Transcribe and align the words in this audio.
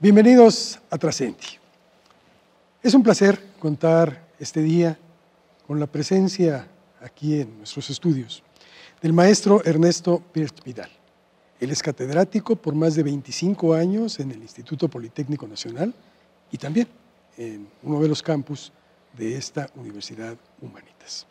Bienvenidos 0.00 0.78
a 0.90 0.96
Trascendi. 0.96 1.58
Es 2.84 2.94
un 2.94 3.02
placer 3.02 3.42
contar 3.58 4.28
este 4.38 4.62
día 4.62 4.96
con 5.66 5.80
la 5.80 5.88
presencia 5.88 6.68
aquí 7.02 7.40
en 7.40 7.58
nuestros 7.58 7.90
estudios 7.90 8.44
del 9.02 9.12
maestro 9.12 9.60
Ernesto 9.64 10.22
Pirt 10.30 10.62
Vidal. 10.62 10.88
Él 11.58 11.72
es 11.72 11.82
catedrático 11.82 12.54
por 12.54 12.76
más 12.76 12.94
de 12.94 13.02
25 13.02 13.74
años 13.74 14.20
en 14.20 14.30
el 14.30 14.40
Instituto 14.40 14.86
Politécnico 14.86 15.48
Nacional 15.48 15.92
y 16.52 16.58
también 16.58 16.86
en 17.36 17.66
uno 17.82 18.00
de 18.00 18.06
los 18.06 18.22
campus 18.22 18.70
de 19.16 19.36
esta 19.36 19.68
Universidad 19.74 20.36
Humanitas. 20.62 21.26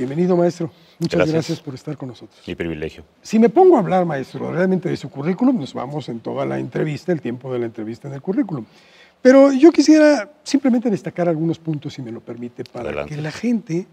Bienvenido, 0.00 0.34
maestro. 0.34 0.70
Muchas 0.98 1.18
gracias. 1.18 1.34
Gracias. 1.34 1.60
por 1.60 1.74
estar 1.74 1.94
con 1.94 2.08
nosotros. 2.08 2.40
Mi 2.46 2.54
privilegio. 2.54 3.04
Si 3.20 3.38
me 3.38 3.50
pongo 3.50 3.76
a 3.76 3.80
hablar, 3.80 4.06
maestro, 4.06 4.50
realmente 4.50 4.88
de 4.88 4.96
su 4.96 5.10
currículum, 5.10 5.60
nos 5.60 5.74
vamos 5.74 6.08
en 6.08 6.20
toda 6.20 6.46
la 6.46 6.58
entrevista, 6.58 7.12
el 7.12 7.20
tiempo 7.20 7.52
de 7.52 7.58
la 7.58 7.66
entrevista 7.66 8.08
en 8.08 8.14
el 8.14 8.22
currículum. 8.22 8.64
Pero 9.20 9.52
yo 9.52 9.70
quisiera 9.70 10.32
simplemente 10.42 10.88
destacar 10.88 11.28
algunos 11.28 11.58
puntos, 11.58 11.92
si 11.92 12.00
me 12.00 12.10
lo 12.10 12.20
permite, 12.20 12.64
para 12.64 12.86
Adelante. 12.86 13.14
que 13.14 13.20
la 13.20 13.30
gente 13.30 13.86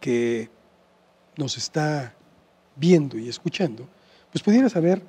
que 0.00 0.50
nos 1.36 1.56
está 1.56 2.12
viendo 2.74 3.16
y 3.16 3.28
escuchando, 3.28 3.86
pues 4.32 4.42
pudiera 4.42 4.68
saber 4.68 5.00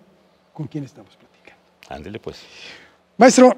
con 0.54 0.67
quién 0.67 0.84
estamos 0.84 1.16
platicando. 1.17 1.64
Ándele 1.90 2.20
pues. 2.20 2.38
Maestro, 3.17 3.52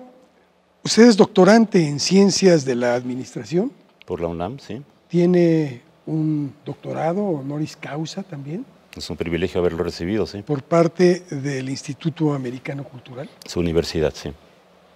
usted 0.81 1.03
es 1.09 1.17
doctorante 1.17 1.85
en 1.85 1.99
ciencias 1.99 2.63
de 2.63 2.75
la 2.75 2.95
administración, 2.95 3.73
Por 4.05 4.21
la 4.21 4.27
UNAM, 4.29 4.59
sí. 4.59 4.81
tiene 5.09 5.81
un 6.05 6.53
doctorado 6.65 7.23
honoris 7.23 7.75
causa 7.75 8.21
también 8.23 8.65
Es 8.95 9.09
un 9.09 9.17
privilegio 9.17 9.59
haberlo 9.59 9.83
recibido, 9.83 10.25
sí. 10.27 10.41
por 10.41 10.61
parte 10.63 11.21
del 11.29 11.69
Instituto 11.69 12.33
Americano 12.33 12.83
Cultural. 12.83 13.29
Su 13.45 13.59
universidad, 13.59 14.13
sí. 14.13 14.31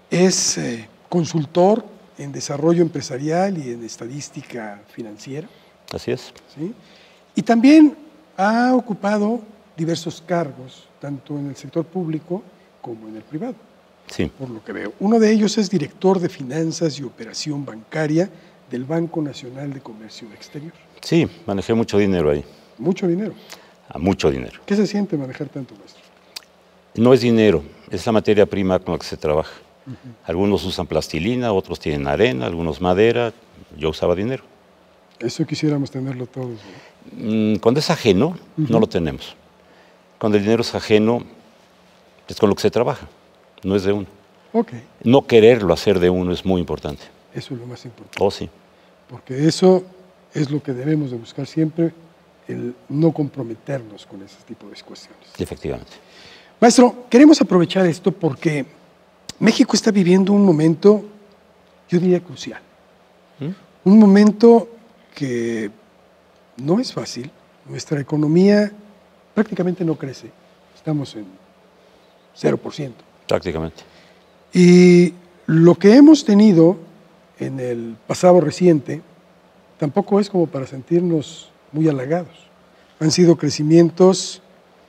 Es 0.09 0.57
eh, 0.57 0.88
consultor 1.09 1.83
en 2.17 2.31
desarrollo 2.31 2.81
empresarial 2.81 3.57
y 3.57 3.71
en 3.71 3.83
estadística 3.83 4.81
financiera. 4.93 5.47
Así 5.93 6.11
es. 6.11 6.33
¿sí? 6.55 6.73
Y 7.35 7.41
también 7.41 7.95
ha 8.38 8.73
ocupado 8.75 9.41
diversos 9.75 10.21
cargos, 10.25 10.88
tanto 11.01 11.38
en 11.38 11.47
el 11.47 11.55
sector 11.55 11.85
público 11.85 12.44
como 12.81 13.07
en 13.07 13.17
el 13.17 13.23
privado, 13.23 13.55
Sí. 14.07 14.25
por 14.38 14.49
lo 14.49 14.63
que 14.63 14.71
veo. 14.73 14.94
Uno 14.99 15.19
de 15.19 15.31
ellos 15.31 15.57
es 15.57 15.69
director 15.69 16.19
de 16.19 16.29
finanzas 16.29 16.99
y 16.99 17.03
operación 17.03 17.66
bancaria 17.66 18.29
del 18.70 18.86
Banco 18.86 19.22
Nacional 19.22 19.73
de 19.73 19.81
Comercio 19.81 20.28
Exterior. 20.34 20.73
Sí, 21.02 21.28
manejé 21.45 21.73
mucho 21.73 21.98
dinero 21.98 22.30
ahí. 22.30 22.44
Mucho 22.78 23.08
dinero. 23.08 23.34
A 23.89 23.98
mucho 23.98 24.30
dinero. 24.30 24.59
¿Qué 24.66 24.75
se 24.75 24.86
siente 24.86 25.17
manejar 25.17 25.50
tanto, 25.50 25.75
maestro? 25.75 26.02
No 26.95 27.14
es 27.14 27.22
dinero, 27.22 27.64
es 27.90 28.06
la 28.06 28.12
materia 28.12 28.45
prima 28.45 28.80
con 28.80 28.94
la 28.94 29.00
que 29.00 29.06
se 29.06 29.17
trabaja. 29.17 29.53
Algunos 30.25 30.64
usan 30.66 30.86
plastilina, 30.86 31.52
otros 31.52 31.80
tienen 31.80 32.06
arena, 32.08 32.45
algunos 32.45 32.80
madera. 32.80 33.34
Yo 33.78 33.90
usaba 33.90 34.14
dinero. 34.14 34.44
Eso 35.20 35.45
quisiéramos 35.45 35.90
tenerlo 35.90 36.28
todos. 36.28 36.59
¿no? 37.17 37.53
Mm, 37.53 37.56
Cuando 37.58 37.80
es 37.80 37.90
ajeno, 37.90 38.38
no 38.56 38.80
lo 38.80 38.88
tenemos. 38.88 39.36
Cuando 40.20 40.38
el 40.38 40.44
dinero 40.44 40.62
es 40.62 40.75
ajeno, 40.75 41.23
es 42.28 42.38
con 42.38 42.50
lo 42.50 42.56
que 42.56 42.62
se 42.62 42.70
trabaja, 42.72 43.08
no 43.64 43.75
es 43.75 43.84
de 43.84 43.94
uno. 43.94 44.06
Ok, 44.53 44.73
No 45.03 45.25
quererlo 45.25 45.73
hacer 45.73 46.00
de 46.00 46.09
uno 46.09 46.31
es 46.31 46.45
muy 46.45 46.59
importante. 46.59 47.03
eso 47.34 47.53
es 47.53 47.59
lo 47.59 47.66
más 47.66 47.84
importante. 47.86 48.17
Oh, 48.20 48.30
sí. 48.31 48.50
Porque 49.09 49.47
eso 49.47 49.83
es 50.33 50.52
lo 50.52 50.61
que 50.61 50.73
debemos 50.73 51.11
de 51.11 51.17
buscar 51.17 51.47
siempre, 51.47 51.91
el 52.47 52.75
no 52.89 53.11
comprometernos 53.11 54.05
con 54.05 54.21
ese 54.21 54.38
tipo 54.47 54.67
de 54.67 54.75
cuestiones. 54.81 55.27
Efectivamente. 55.38 55.93
Maestro, 56.59 57.05
queremos 57.09 57.41
aprovechar 57.41 57.85
esto 57.85 58.11
porque 58.11 58.66
México 59.39 59.75
está 59.75 59.91
viviendo 59.91 60.34
un 60.34 60.45
momento, 60.45 61.03
yo 61.89 62.00
diría 62.00 62.19
crucial, 62.19 62.61
¿Mm? 63.39 63.89
un 63.89 64.00
momento 64.00 64.69
que 65.16 65.72
no 66.57 66.79
es 66.79 66.94
fácil, 66.94 67.31
nuestra 67.67 68.00
economía 68.00 68.72
prácticamente 69.34 69.84
no 69.84 69.95
crece, 69.95 70.29
estamos 70.75 71.16
en 71.16 71.25
0%. 72.39 72.91
Prácticamente. 73.28 73.84
Y 74.53 75.13
lo 75.45 75.75
que 75.75 75.95
hemos 75.95 76.25
tenido 76.25 76.88
en 77.39 77.59
el 77.59 77.95
pasado 78.07 78.39
reciente 78.41 79.01
tampoco 79.77 80.19
es 80.19 80.29
como 80.29 80.47
para 80.47 80.67
sentirnos 80.67 81.50
muy 81.72 81.88
halagados. 81.88 82.47
Han 83.00 83.11
sido 83.11 83.38
crecimientos 83.38 84.41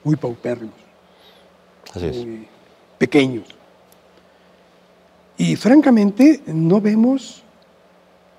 muy 0.03 0.16
paupérrimos, 0.16 0.75
Así 1.94 2.06
es. 2.06 2.16
muy 2.16 2.49
pequeños. 2.99 3.44
Y 5.37 5.56
francamente 5.56 6.43
no 6.47 6.81
vemos 6.81 7.43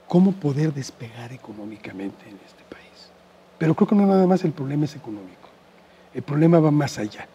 cómo 0.07 0.33
poder 0.33 0.73
despegar 0.73 1.31
económicamente 1.31 2.27
en 2.27 2.35
este 2.45 2.63
país. 2.69 3.09
Pero 3.57 3.73
creo 3.75 3.87
que 3.87 3.95
no 3.95 4.05
nada 4.05 4.27
más 4.27 4.43
el 4.43 4.51
problema 4.51 4.85
es 4.85 4.95
económico. 4.95 5.49
El 6.13 6.21
problema 6.21 6.59
va 6.59 6.69
más 6.69 6.97
allá. 6.99 7.27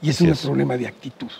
Y 0.00 0.08
es 0.10 0.16
Así 0.16 0.24
un 0.24 0.30
es. 0.32 0.40
problema 0.40 0.76
de 0.76 0.86
actitud. 0.88 1.30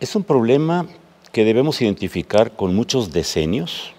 Es 0.00 0.16
un 0.16 0.22
problema 0.24 0.86
que 1.32 1.44
debemos 1.44 1.80
identificar 1.80 2.52
con 2.52 2.74
muchos 2.74 3.12
decenios. 3.12 3.92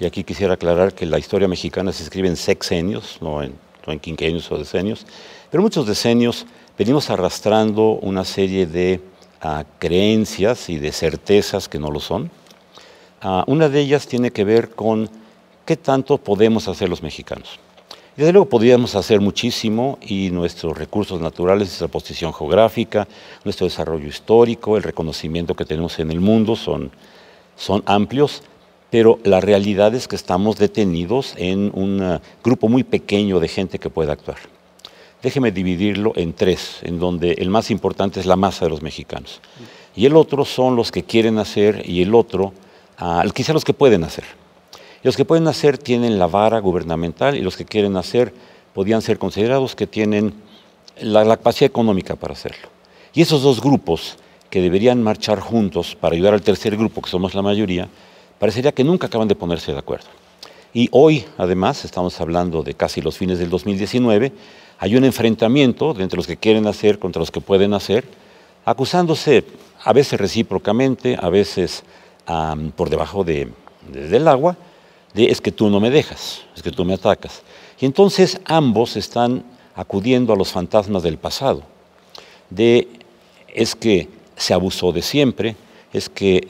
Y 0.00 0.06
aquí 0.06 0.24
quisiera 0.24 0.54
aclarar 0.54 0.94
que 0.94 1.04
la 1.04 1.18
historia 1.18 1.48
mexicana 1.48 1.92
se 1.92 2.02
escribe 2.02 2.28
en 2.28 2.36
sexenios, 2.36 3.18
no 3.20 3.42
en, 3.42 3.54
no 3.86 3.92
en 3.92 4.00
quinquenios 4.00 4.50
o 4.50 4.56
decenios. 4.56 5.06
Pero 5.50 5.62
muchos 5.62 5.86
decenios 5.86 6.46
venimos 6.78 7.10
arrastrando 7.10 7.90
una 8.00 8.24
serie 8.24 8.66
de 8.66 9.00
ah, 9.40 9.64
creencias 9.78 10.70
y 10.70 10.78
de 10.78 10.92
certezas 10.92 11.68
que 11.68 11.78
no 11.78 11.90
lo 11.90 12.00
son. 12.00 12.30
Ah, 13.20 13.44
una 13.46 13.68
de 13.68 13.80
ellas 13.80 14.06
tiene 14.06 14.30
que 14.30 14.44
ver 14.44 14.70
con 14.70 15.10
qué 15.64 15.76
tanto 15.76 16.18
podemos 16.18 16.68
hacer 16.68 16.88
los 16.88 17.02
mexicanos. 17.02 17.58
Desde 18.16 18.32
luego 18.32 18.48
podríamos 18.48 18.94
hacer 18.94 19.20
muchísimo 19.20 19.98
y 20.00 20.30
nuestros 20.30 20.78
recursos 20.78 21.20
naturales, 21.20 21.66
nuestra 21.66 21.88
posición 21.88 22.32
geográfica, 22.32 23.08
nuestro 23.44 23.66
desarrollo 23.66 24.06
histórico, 24.06 24.76
el 24.76 24.84
reconocimiento 24.84 25.56
que 25.56 25.64
tenemos 25.64 25.98
en 25.98 26.12
el 26.12 26.20
mundo 26.20 26.54
son, 26.54 26.92
son 27.56 27.82
amplios, 27.86 28.44
pero 28.88 29.18
la 29.24 29.40
realidad 29.40 29.96
es 29.96 30.06
que 30.06 30.14
estamos 30.14 30.58
detenidos 30.58 31.34
en 31.36 31.72
un 31.74 32.00
ah, 32.02 32.20
grupo 32.44 32.68
muy 32.68 32.84
pequeño 32.84 33.40
de 33.40 33.48
gente 33.48 33.80
que 33.80 33.90
puede 33.90 34.12
actuar. 34.12 34.38
Déjeme 35.20 35.50
dividirlo 35.50 36.12
en 36.14 36.34
tres, 36.34 36.78
en 36.82 37.00
donde 37.00 37.32
el 37.32 37.50
más 37.50 37.72
importante 37.72 38.20
es 38.20 38.26
la 38.26 38.36
masa 38.36 38.66
de 38.66 38.70
los 38.70 38.82
mexicanos. 38.82 39.40
Y 39.96 40.06
el 40.06 40.14
otro 40.14 40.44
son 40.44 40.76
los 40.76 40.92
que 40.92 41.02
quieren 41.02 41.38
hacer 41.38 41.82
y 41.84 42.02
el 42.02 42.14
otro, 42.14 42.52
ah, 42.96 43.24
quizá 43.34 43.52
los 43.52 43.64
que 43.64 43.74
pueden 43.74 44.04
hacer. 44.04 44.43
Los 45.04 45.16
que 45.16 45.24
pueden 45.24 45.46
hacer 45.46 45.78
tienen 45.78 46.18
la 46.18 46.26
vara 46.26 46.58
gubernamental 46.58 47.36
y 47.36 47.42
los 47.42 47.56
que 47.56 47.64
quieren 47.66 47.96
hacer 47.96 48.32
podían 48.72 49.02
ser 49.02 49.18
considerados 49.18 49.76
que 49.76 49.86
tienen 49.86 50.34
la, 51.00 51.24
capacidad 51.24 51.66
económica 51.70 52.16
para 52.16 52.32
hacerlo. 52.32 52.68
Y 53.12 53.22
esos 53.22 53.42
dos 53.42 53.60
grupos 53.60 54.16
que 54.50 54.60
deberían 54.62 55.02
marchar 55.02 55.40
juntos 55.40 55.94
para 55.94 56.14
ayudar 56.16 56.34
al 56.34 56.42
tercer 56.42 56.76
grupo, 56.76 57.02
que 57.02 57.10
somos 57.10 57.34
la 57.34 57.42
mayoría, 57.42 57.88
parecería 58.38 58.72
que 58.72 58.82
nunca 58.82 59.06
acaban 59.06 59.28
de 59.28 59.34
ponerse 59.34 59.72
de 59.72 59.78
acuerdo. 59.78 60.06
Y 60.72 60.88
hoy, 60.90 61.24
además, 61.38 61.84
estamos 61.84 62.20
hablando 62.20 62.62
de 62.62 62.74
casi 62.74 63.00
los 63.00 63.16
fines 63.16 63.38
del 63.38 63.50
2019, 63.50 64.32
hay 64.78 64.96
un 64.96 65.04
enfrentamiento 65.04 65.94
entre 66.00 66.16
los 66.16 66.26
que 66.26 66.36
quieren 66.36 66.66
hacer 66.66 66.98
contra 66.98 67.20
los 67.20 67.30
que 67.30 67.40
pueden 67.40 67.74
hacer, 67.74 68.04
acusándose 68.64 69.44
a 69.84 69.92
veces 69.92 70.18
recíprocamente, 70.18 71.16
a 71.20 71.28
veces 71.28 71.84
por 72.74 72.88
debajo 72.90 73.22
de- 73.22 73.50
de- 73.92 74.08
del 74.08 74.26
agua, 74.28 74.56
de 75.14 75.26
es 75.26 75.40
que 75.40 75.52
tú 75.52 75.70
no 75.70 75.80
me 75.80 75.90
dejas, 75.90 76.42
es 76.54 76.62
que 76.62 76.70
tú 76.70 76.84
me 76.84 76.94
atacas. 76.94 77.42
Y 77.80 77.86
entonces 77.86 78.40
ambos 78.44 78.96
están 78.96 79.44
acudiendo 79.74 80.32
a 80.32 80.36
los 80.36 80.52
fantasmas 80.52 81.02
del 81.02 81.16
pasado, 81.16 81.62
de 82.50 82.88
es 83.48 83.74
que 83.74 84.08
se 84.36 84.52
abusó 84.52 84.92
de 84.92 85.02
siempre, 85.02 85.56
es 85.92 86.08
que 86.08 86.46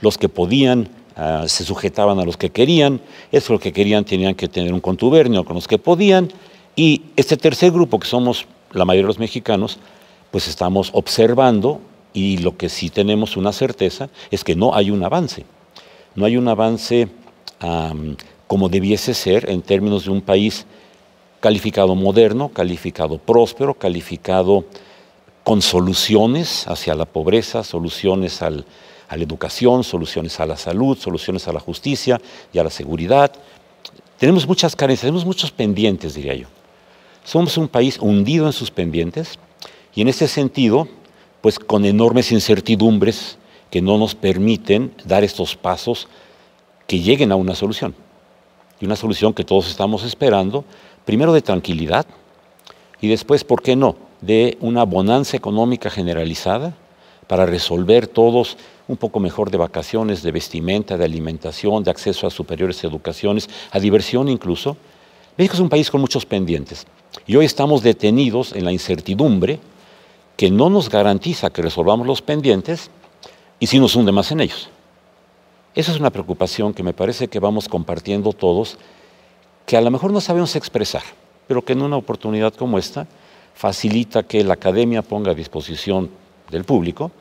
los 0.00 0.18
que 0.18 0.28
podían 0.28 0.88
ah, 1.16 1.44
se 1.46 1.64
sujetaban 1.64 2.18
a 2.18 2.24
los 2.24 2.36
que 2.36 2.50
querían, 2.50 3.00
es 3.30 3.46
que 3.46 3.52
los 3.52 3.62
que 3.62 3.72
querían 3.72 4.04
tenían 4.04 4.34
que 4.34 4.48
tener 4.48 4.72
un 4.72 4.80
contubernio 4.80 5.44
con 5.44 5.54
los 5.54 5.68
que 5.68 5.78
podían, 5.78 6.28
y 6.74 7.02
este 7.16 7.36
tercer 7.36 7.70
grupo, 7.70 7.98
que 7.98 8.06
somos 8.06 8.46
la 8.72 8.84
mayoría 8.84 9.04
de 9.04 9.08
los 9.08 9.18
mexicanos, 9.18 9.78
pues 10.30 10.48
estamos 10.48 10.90
observando 10.92 11.80
y 12.12 12.38
lo 12.38 12.56
que 12.56 12.68
sí 12.68 12.90
tenemos 12.90 13.36
una 13.36 13.52
certeza 13.52 14.10
es 14.30 14.44
que 14.44 14.54
no 14.56 14.74
hay 14.74 14.90
un 14.90 15.02
avance. 15.02 15.44
No 16.14 16.24
hay 16.24 16.36
un 16.36 16.48
avance 16.48 17.08
como 18.46 18.68
debiese 18.68 19.14
ser 19.14 19.48
en 19.50 19.62
términos 19.62 20.04
de 20.04 20.10
un 20.10 20.20
país 20.20 20.66
calificado 21.40 21.94
moderno, 21.94 22.48
calificado 22.48 23.18
próspero, 23.18 23.74
calificado 23.74 24.64
con 25.44 25.62
soluciones 25.62 26.66
hacia 26.66 26.94
la 26.94 27.04
pobreza, 27.06 27.62
soluciones 27.62 28.42
al- 28.42 28.64
a 29.08 29.16
la 29.16 29.22
educación, 29.22 29.84
soluciones 29.84 30.40
a 30.40 30.46
la 30.46 30.56
salud, 30.56 30.98
soluciones 30.98 31.46
a 31.46 31.52
la 31.52 31.60
justicia 31.60 32.20
y 32.52 32.58
a 32.58 32.64
la 32.64 32.70
seguridad. 32.70 33.32
Tenemos 34.18 34.46
muchas 34.46 34.74
carencias, 34.74 35.02
tenemos 35.02 35.24
muchos 35.24 35.52
pendientes, 35.52 36.14
diría 36.14 36.34
yo. 36.34 36.48
Somos 37.24 37.56
un 37.58 37.68
país 37.68 37.98
hundido 38.00 38.46
en 38.46 38.52
sus 38.52 38.70
pendientes 38.70 39.38
y 39.94 40.00
en 40.00 40.08
ese 40.08 40.26
sentido, 40.26 40.88
pues 41.40 41.58
con 41.58 41.84
enormes 41.84 42.32
incertidumbres 42.32 43.38
que 43.70 43.80
no 43.82 43.98
nos 43.98 44.14
permiten 44.14 44.92
dar 45.04 45.22
estos 45.22 45.54
pasos 45.54 46.08
que 46.86 47.00
lleguen 47.00 47.32
a 47.32 47.36
una 47.36 47.54
solución. 47.54 47.94
Y 48.80 48.84
una 48.84 48.96
solución 48.96 49.32
que 49.32 49.44
todos 49.44 49.68
estamos 49.68 50.02
esperando, 50.04 50.64
primero 51.04 51.32
de 51.32 51.42
tranquilidad 51.42 52.06
y 53.00 53.08
después, 53.08 53.44
¿por 53.44 53.62
qué 53.62 53.76
no?, 53.76 53.96
de 54.20 54.56
una 54.60 54.84
bonanza 54.84 55.36
económica 55.36 55.90
generalizada 55.90 56.74
para 57.26 57.46
resolver 57.46 58.06
todos 58.06 58.56
un 58.88 58.96
poco 58.96 59.20
mejor 59.20 59.50
de 59.50 59.58
vacaciones, 59.58 60.22
de 60.22 60.32
vestimenta, 60.32 60.96
de 60.96 61.04
alimentación, 61.04 61.82
de 61.82 61.90
acceso 61.90 62.26
a 62.26 62.30
superiores 62.30 62.82
educaciones, 62.84 63.48
a 63.70 63.80
diversión 63.80 64.28
incluso. 64.28 64.76
México 65.36 65.54
es 65.54 65.60
un 65.60 65.68
país 65.68 65.90
con 65.90 66.00
muchos 66.00 66.24
pendientes 66.24 66.86
y 67.26 67.36
hoy 67.36 67.44
estamos 67.44 67.82
detenidos 67.82 68.52
en 68.52 68.64
la 68.64 68.72
incertidumbre 68.72 69.58
que 70.36 70.50
no 70.50 70.70
nos 70.70 70.88
garantiza 70.88 71.50
que 71.50 71.62
resolvamos 71.62 72.06
los 72.06 72.22
pendientes 72.22 72.90
y 73.58 73.66
si 73.66 73.78
nos 73.78 73.96
hunde 73.96 74.12
más 74.12 74.30
en 74.32 74.40
ellos. 74.40 74.70
Esa 75.76 75.92
es 75.92 76.00
una 76.00 76.10
preocupación 76.10 76.74
que 76.74 76.82
me 76.82 76.92
parece 76.92 77.28
que 77.28 77.38
vamos 77.38 77.68
compartiendo 77.68 78.32
todos, 78.32 78.78
que 79.66 79.76
a 79.76 79.80
lo 79.80 79.90
mejor 79.90 80.10
no 80.10 80.20
sabemos 80.20 80.56
expresar, 80.56 81.02
pero 81.46 81.64
que 81.64 81.74
en 81.74 81.82
una 81.82 81.96
oportunidad 81.96 82.54
como 82.54 82.78
esta 82.78 83.06
facilita 83.54 84.22
que 84.24 84.42
la 84.42 84.54
academia 84.54 85.02
ponga 85.02 85.32
a 85.32 85.34
disposición 85.34 86.10
del 86.50 86.64
público 86.64 87.12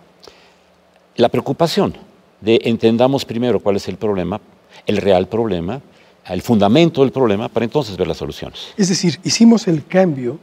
la 1.17 1.29
preocupación 1.29 1.95
de 2.41 2.59
entendamos 2.63 3.25
primero 3.25 3.59
cuál 3.59 3.77
es 3.77 3.87
el 3.87 3.97
problema, 3.97 4.39
el 4.85 4.97
real 4.97 5.27
problema, 5.27 5.81
el 6.27 6.41
fundamento 6.41 7.01
del 7.01 7.11
problema, 7.11 7.49
para 7.49 7.65
entonces 7.65 7.95
ver 7.97 8.07
las 8.07 8.17
soluciones. 8.17 8.73
Es 8.77 8.89
decir, 8.89 9.19
hicimos 9.23 9.67
el 9.67 9.85
cambio, 9.85 10.39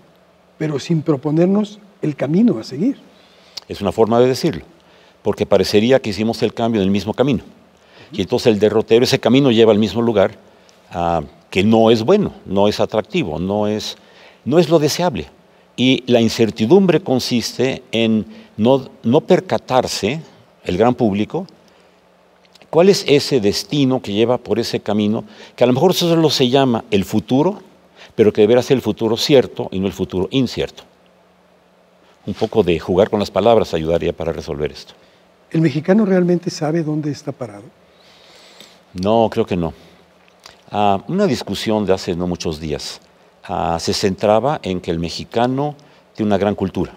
pero 0.58 0.79
sin 0.79 1.03
proponernos 1.03 1.79
el 2.00 2.17
camino 2.17 2.58
a 2.58 2.65
seguir. 2.65 2.99
Es 3.69 3.81
una 3.81 3.93
forma 3.93 4.20
de 4.20 4.29
decirlo, 4.29 4.65
porque 5.23 5.44
parecería 5.44 6.00
que 6.00 6.11
hicimos 6.11 6.43
el 6.43 6.55
cambio 6.55 6.81
en 6.81 6.87
el 6.87 6.91
mismo 6.91 7.15
camino. 7.15 7.43
Y 8.12 8.23
entonces 8.23 8.53
el 8.53 8.59
derrotero, 8.59 9.05
ese 9.05 9.19
camino 9.19 9.50
lleva 9.50 9.73
al 9.73 9.79
mismo 9.79 10.03
lugar, 10.03 10.32
uh, 10.94 11.23
que 11.50 11.64
no 11.64 11.91
es 11.91 12.03
bueno, 12.03 12.32
no 12.47 12.69
es 12.69 12.81
atractivo, 12.81 13.38
no 13.38 13.67
es, 13.67 13.97
no 14.44 14.59
es 14.59 14.69
lo 14.69 14.79
deseable. 14.79 15.29
Y 15.76 16.05
la 16.06 16.20
incertidumbre 16.20 17.00
consiste 17.00 17.82
en 17.93 18.26
no, 18.56 18.88
no 19.03 19.20
percatarse, 19.23 20.20
el 20.64 20.76
gran 20.76 20.94
público, 20.94 21.47
cuál 22.70 22.88
es 22.88 23.05
ese 23.09 23.41
destino 23.41 24.00
que 24.00 24.12
lleva 24.12 24.38
por 24.38 24.58
ese 24.58 24.81
camino, 24.81 25.25
que 25.56 25.65
a 25.65 25.67
lo 25.67 25.73
mejor 25.73 25.94
solo 25.94 26.31
se 26.31 26.49
llama 26.49 26.85
el 26.91 27.05
futuro, 27.05 27.61
pero 28.15 28.32
que 28.32 28.43
deberá 28.43 28.62
ser 28.62 28.76
el 28.76 28.82
futuro 28.82 29.17
cierto 29.17 29.69
y 29.73 29.81
no 29.81 29.87
el 29.87 29.93
futuro 29.93 30.29
incierto 30.31 30.85
un 32.26 32.35
poco 32.35 32.62
de 32.62 32.79
jugar 32.79 33.11
con 33.11 33.20
las 33.20 33.31
palabras 33.31 33.75
ayudaría 33.75 34.12
para 34.12 34.32
resolver 34.32 34.70
esto. 34.70 34.94
¿El 35.50 35.61
mexicano 35.61 36.06
realmente 36.06 36.50
sabe 36.50 36.82
dónde 36.82 37.11
está 37.11 37.32
parado? 37.32 37.65
No, 38.94 39.29
creo 39.31 39.47
que 39.47 39.56
no. 39.56 39.73
Ah, 40.71 41.03
una 41.09 41.27
discusión 41.27 41.85
de 41.87 41.93
hace 41.93 42.15
no 42.15 42.27
muchos 42.27 42.61
días 42.61 43.00
ah, 43.44 43.79
se 43.81 43.93
centraba 43.93 44.61
en 44.62 44.81
que 44.81 44.91
el 44.91 44.99
mexicano 44.99 45.75
tiene 46.15 46.29
una 46.29 46.39
gran 46.39 46.55
cultura. 46.55 46.94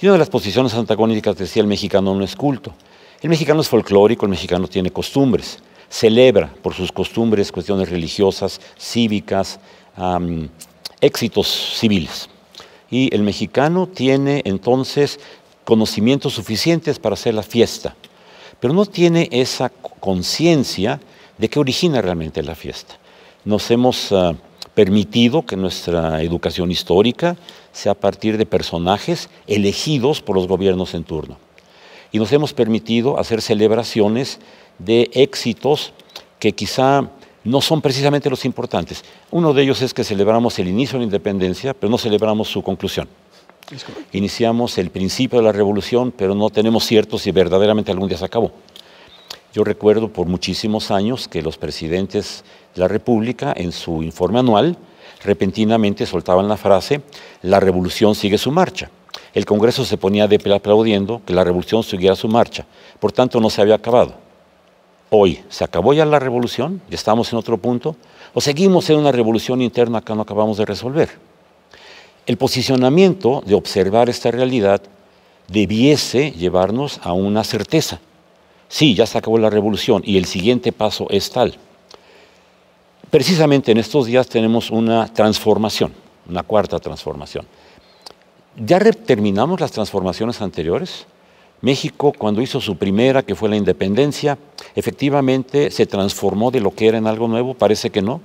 Y 0.00 0.06
una 0.06 0.14
de 0.14 0.18
las 0.18 0.30
posiciones 0.30 0.74
antagónicas 0.74 1.36
decía 1.36 1.62
el 1.62 1.68
mexicano 1.68 2.14
no 2.14 2.24
es 2.24 2.36
culto. 2.36 2.72
El 3.20 3.28
mexicano 3.28 3.60
es 3.60 3.68
folclórico, 3.68 4.24
el 4.24 4.30
mexicano 4.30 4.66
tiene 4.66 4.90
costumbres, 4.90 5.58
celebra 5.90 6.50
por 6.62 6.72
sus 6.72 6.90
costumbres 6.90 7.52
cuestiones 7.52 7.90
religiosas, 7.90 8.60
cívicas, 8.78 9.60
éxitos 11.00 11.76
civiles 11.78 12.30
y 12.90 13.14
el 13.14 13.22
mexicano 13.22 13.86
tiene 13.86 14.42
entonces 14.44 15.20
conocimientos 15.64 16.34
suficientes 16.34 16.98
para 16.98 17.14
hacer 17.14 17.34
la 17.34 17.42
fiesta, 17.42 17.94
pero 18.60 18.74
no 18.74 18.86
tiene 18.86 19.28
esa 19.32 19.70
conciencia 19.70 21.00
de 21.38 21.48
qué 21.48 21.58
origina 21.58 22.02
realmente 22.02 22.42
la 22.42 22.54
fiesta. 22.54 22.98
Nos 23.44 23.70
hemos 23.70 24.12
ah, 24.12 24.34
permitido 24.74 25.44
que 25.44 25.56
nuestra 25.56 26.22
educación 26.22 26.70
histórica 26.70 27.36
sea 27.72 27.92
a 27.92 27.94
partir 27.94 28.36
de 28.36 28.46
personajes 28.46 29.30
elegidos 29.46 30.20
por 30.20 30.36
los 30.36 30.46
gobiernos 30.46 30.94
en 30.94 31.04
turno. 31.04 31.38
Y 32.12 32.18
nos 32.18 32.32
hemos 32.32 32.52
permitido 32.52 33.18
hacer 33.18 33.40
celebraciones 33.40 34.38
de 34.78 35.10
éxitos 35.14 35.92
que 36.38 36.52
quizá 36.52 37.08
no 37.44 37.60
son 37.60 37.80
precisamente 37.80 38.28
los 38.28 38.44
importantes. 38.44 39.04
Uno 39.30 39.54
de 39.54 39.62
ellos 39.62 39.80
es 39.82 39.94
que 39.94 40.04
celebramos 40.04 40.58
el 40.58 40.68
inicio 40.68 40.98
de 40.98 41.00
la 41.00 41.04
independencia, 41.04 41.72
pero 41.72 41.90
no 41.90 41.98
celebramos 41.98 42.48
su 42.48 42.62
conclusión. 42.62 43.08
Iniciamos 44.12 44.78
el 44.78 44.90
principio 44.90 45.38
de 45.38 45.44
la 45.44 45.52
revolución, 45.52 46.12
pero 46.16 46.34
no 46.34 46.50
tenemos 46.50 46.84
cierto 46.84 47.18
si 47.18 47.30
verdaderamente 47.30 47.92
algún 47.92 48.08
día 48.08 48.18
se 48.18 48.24
acabó. 48.24 48.52
Yo 49.52 49.64
recuerdo 49.64 50.08
por 50.08 50.26
muchísimos 50.26 50.90
años 50.90 51.28
que 51.28 51.42
los 51.42 51.56
presidentes 51.56 52.44
de 52.74 52.80
la 52.80 52.88
República, 52.88 53.52
en 53.56 53.72
su 53.72 54.02
informe 54.02 54.38
anual, 54.38 54.76
repentinamente 55.24 56.06
soltaban 56.06 56.48
la 56.48 56.56
frase, 56.56 57.02
la 57.42 57.60
revolución 57.60 58.14
sigue 58.14 58.38
su 58.38 58.50
marcha. 58.50 58.90
El 59.34 59.44
Congreso 59.44 59.84
se 59.84 59.96
ponía 59.96 60.26
de 60.26 60.38
pie 60.38 60.54
aplaudiendo 60.54 61.22
que 61.24 61.32
la 61.32 61.44
revolución 61.44 61.82
siguiera 61.82 62.16
su 62.16 62.28
marcha. 62.28 62.66
Por 62.98 63.12
tanto, 63.12 63.40
no 63.40 63.50
se 63.50 63.60
había 63.60 63.76
acabado 63.76 64.14
hoy? 65.10 65.42
¿Se 65.48 65.64
acabó 65.64 65.92
ya 65.92 66.06
la 66.06 66.18
revolución? 66.18 66.80
¿Ya 66.88 66.94
estamos 66.94 67.32
en 67.32 67.38
otro 67.38 67.58
punto? 67.58 67.96
¿O 68.32 68.40
seguimos 68.40 68.88
en 68.90 68.98
una 68.98 69.12
revolución 69.12 69.60
interna 69.60 70.00
que 70.00 70.14
no 70.14 70.22
acabamos 70.22 70.56
de 70.56 70.64
resolver? 70.64 71.10
El 72.26 72.36
posicionamiento 72.36 73.42
de 73.46 73.54
observar 73.54 74.08
esta 74.08 74.30
realidad 74.30 74.82
debiese 75.48 76.30
llevarnos 76.32 77.00
a 77.02 77.12
una 77.12 77.44
certeza. 77.44 78.00
Sí, 78.68 78.94
ya 78.94 79.06
se 79.06 79.18
acabó 79.18 79.38
la 79.38 79.50
revolución 79.50 80.02
y 80.04 80.16
el 80.16 80.26
siguiente 80.26 80.70
paso 80.70 81.06
es 81.10 81.30
tal. 81.30 81.58
Precisamente 83.10 83.72
en 83.72 83.78
estos 83.78 84.06
días 84.06 84.28
tenemos 84.28 84.70
una 84.70 85.12
transformación, 85.12 85.92
una 86.28 86.44
cuarta 86.44 86.78
transformación. 86.78 87.46
¿Ya 88.56 88.78
terminamos 88.78 89.60
las 89.60 89.72
transformaciones 89.72 90.40
anteriores? 90.40 91.06
México, 91.62 92.12
cuando 92.16 92.40
hizo 92.40 92.60
su 92.60 92.76
primera, 92.76 93.22
que 93.22 93.34
fue 93.34 93.48
la 93.48 93.56
independencia, 93.56 94.38
efectivamente 94.74 95.70
se 95.70 95.86
transformó 95.86 96.50
de 96.50 96.60
lo 96.60 96.70
que 96.72 96.86
era 96.86 96.98
en 96.98 97.06
algo 97.06 97.28
nuevo, 97.28 97.54
parece 97.54 97.90
que 97.90 98.00
no, 98.00 98.20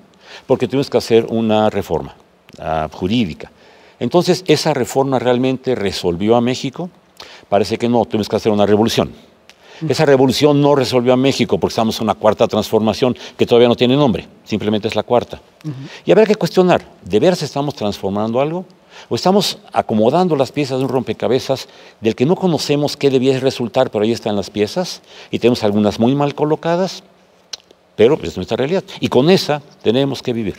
porque 0.48 0.68
tuvimos 0.68 0.90
que 0.90 0.98
hacer 0.98 1.26
una 1.30 1.70
reforma 1.70 2.16
uh, 2.60 2.88
jurídica. 2.96 3.52
Entonces, 4.00 4.44
¿esa 4.48 4.74
reforma 4.74 5.20
realmente 5.20 5.76
resolvió 5.76 6.36
a 6.36 6.42
México? 6.42 6.90
Parece 7.50 7.78
que 7.78 7.90
no, 7.90 8.06
tuvimos 8.06 8.30
que 8.30 8.36
hacer 8.36 8.52
una 8.52 8.66
revolución. 8.66 9.14
Esa 9.90 10.06
revolución 10.06 10.62
no 10.62 10.74
resolvió 10.74 11.12
a 11.14 11.18
México 11.18 11.58
porque 11.58 11.74
estamos 11.74 11.98
en 11.98 12.04
una 12.04 12.14
cuarta 12.14 12.48
transformación 12.48 13.16
que 13.38 13.46
todavía 13.46 13.68
no 13.68 13.76
tiene 13.76 13.98
nombre, 13.98 14.26
simplemente 14.46 14.88
es 14.88 14.96
la 14.96 15.04
cuarta. 15.04 15.42
Y 16.06 16.12
habrá 16.12 16.26
que 16.26 16.36
cuestionar, 16.36 16.86
¿de 17.04 17.20
veras 17.20 17.42
estamos 17.42 17.76
transformando 17.76 18.40
algo? 18.40 18.66
o 19.10 19.16
estamos 19.16 19.60
acomodando 19.72 20.36
las 20.36 20.52
piezas 20.52 20.80
de 20.80 20.86
un 20.86 20.90
rompecabezas 20.90 21.68
del 22.02 22.16
que 22.16 22.26
no 22.26 22.36
conocemos 22.36 22.98
qué 22.98 23.10
debiese 23.10 23.40
resultar, 23.40 23.92
pero 23.92 24.04
ahí 24.04 24.12
están 24.12 24.36
las 24.36 24.50
piezas 24.50 25.02
y 25.32 25.40
tenemos 25.40 25.64
algunas 25.64 26.00
muy 26.00 26.16
mal 26.16 26.34
colocadas, 26.34 27.04
pero 27.96 28.18
es 28.22 28.36
nuestra 28.36 28.58
realidad. 28.58 28.84
Y 29.00 29.10
con 29.10 29.30
esa 29.30 29.62
tenemos 29.84 30.22
que 30.22 30.34
vivir. 30.34 30.56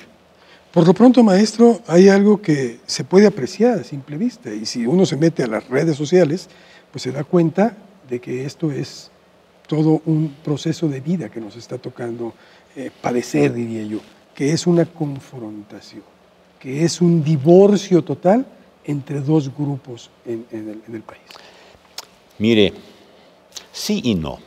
Por 0.76 0.87
lo 0.87 0.92
pronto, 0.92 1.25
maestro, 1.25 1.80
hay 1.87 2.11
algo 2.11 2.42
que 2.42 2.80
se 2.85 3.02
puede 3.02 3.26
apreciar 3.26 3.78
a 3.78 3.83
simple 3.83 4.18
vista 4.18 4.52
y 4.52 4.66
si 4.66 4.85
uno 4.85 5.06
se 5.06 5.16
mete 5.16 5.42
a 5.42 5.47
las 5.47 5.66
redes 5.71 5.97
sociales, 5.97 6.50
pues 6.92 7.02
se 7.02 7.12
da 7.12 7.25
cuenta 7.25 7.75
de 8.06 8.21
que 8.21 8.45
esto 8.45 8.71
es 8.71 9.11
todo 9.66 10.02
un 10.04 10.37
proceso 10.45 10.87
de 10.87 11.00
vida 11.00 11.30
que 11.30 11.40
nos 11.40 11.56
está 11.56 11.78
tocando 11.78 12.35
eh, 12.76 12.90
padecer, 13.00 13.54
diría 13.54 13.85
yo, 13.85 14.00
que 14.35 14.52
es 14.52 14.66
una 14.66 14.85
confrontación 14.85 16.02
que 16.61 16.85
es 16.85 17.00
un 17.00 17.25
divorcio 17.25 18.04
total 18.04 18.45
entre 18.85 19.23
dos 19.23 19.49
grupos 19.56 20.11
en, 20.26 20.45
el, 20.92 21.00
país. 21.00 21.23
Mire, 22.37 22.75
sí 23.73 24.02
y 24.04 24.14
no. 24.14 24.40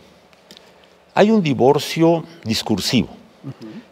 Hay 1.16 1.32
un 1.32 1.42
divorcio 1.42 2.24
discursivo. 2.44 3.10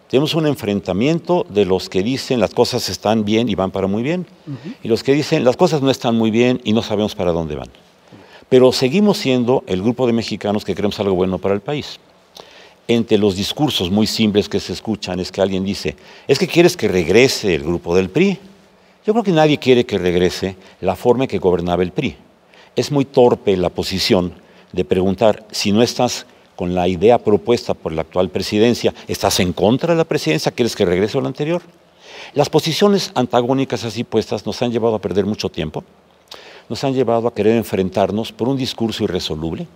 Tenemos 0.09 0.35
un 0.35 0.47
enfrentamiento 0.47 1.45
de 1.49 1.65
los 1.65 1.89
que 1.89 2.01
dicen 2.01 2.39
las 2.39 2.53
cosas 2.53 2.89
están 2.89 3.25
bien 3.25 3.49
y 3.49 3.55
van 3.55 3.71
para 3.71 3.87
muy 3.87 4.03
bien, 4.03 4.25
y 4.81 4.87
los 4.87 5.03
que 5.03 5.13
dicen 5.13 5.43
las 5.43 5.57
cosas 5.57 5.81
no 5.81 5.89
están 5.89 6.15
muy 6.15 6.31
bien 6.31 6.61
y 6.63 6.73
no 6.73 6.81
sabemos 6.81 7.15
para 7.15 7.31
dónde 7.31 7.55
van. 7.55 7.69
Pero 8.49 8.71
seguimos 8.71 9.17
siendo 9.17 9.63
el 9.67 9.81
grupo 9.81 10.07
de 10.07 10.13
mexicanos 10.13 10.63
que 10.63 10.75
queremos 10.75 10.99
algo 10.99 11.15
bueno 11.15 11.37
para 11.37 11.53
el 11.53 11.61
país 11.61 11.99
entre 12.87 13.17
los 13.17 13.35
discursos 13.35 13.91
muy 13.91 14.07
simples 14.07 14.47
que 14.47 14.59
se 14.59 14.73
escuchan 14.73 15.19
es 15.19 15.31
que 15.31 15.41
alguien 15.41 15.63
dice, 15.63 15.95
es 16.27 16.39
que 16.39 16.47
quieres 16.47 16.77
que 16.77 16.87
regrese 16.87 17.53
el 17.53 17.63
grupo 17.63 17.95
del 17.95 18.09
PRI. 18.09 18.39
Yo 19.05 19.13
creo 19.13 19.23
que 19.23 19.31
nadie 19.31 19.57
quiere 19.57 19.85
que 19.85 19.97
regrese 19.97 20.55
la 20.81 20.95
forma 20.95 21.25
en 21.25 21.29
que 21.29 21.37
gobernaba 21.37 21.83
el 21.83 21.91
PRI. 21.91 22.15
Es 22.75 22.91
muy 22.91 23.05
torpe 23.05 23.57
la 23.57 23.69
posición 23.69 24.33
de 24.71 24.85
preguntar 24.85 25.45
si 25.51 25.71
no 25.71 25.81
estás 25.81 26.25
con 26.57 26.73
la 26.73 26.87
idea 26.87 27.19
propuesta 27.19 27.75
por 27.75 27.93
la 27.93 28.01
actual 28.01 28.29
presidencia, 28.29 28.93
¿estás 29.07 29.39
en 29.39 29.53
contra 29.53 29.93
de 29.93 29.97
la 29.97 30.03
presidencia? 30.03 30.51
¿Quieres 30.51 30.75
que 30.75 30.85
regrese 30.85 31.17
a 31.19 31.21
lo 31.21 31.27
anterior? 31.27 31.61
Las 32.33 32.49
posiciones 32.49 33.11
antagónicas 33.13 33.85
así 33.85 34.03
puestas 34.03 34.45
nos 34.45 34.59
han 34.63 34.71
llevado 34.71 34.95
a 34.95 34.99
perder 34.99 35.25
mucho 35.25 35.49
tiempo, 35.49 35.83
nos 36.67 36.83
han 36.83 36.95
llevado 36.95 37.27
a 37.27 37.33
querer 37.33 37.55
enfrentarnos 37.55 38.31
por 38.31 38.49
un 38.49 38.57
discurso 38.57 39.03
irresoluble, 39.03 39.67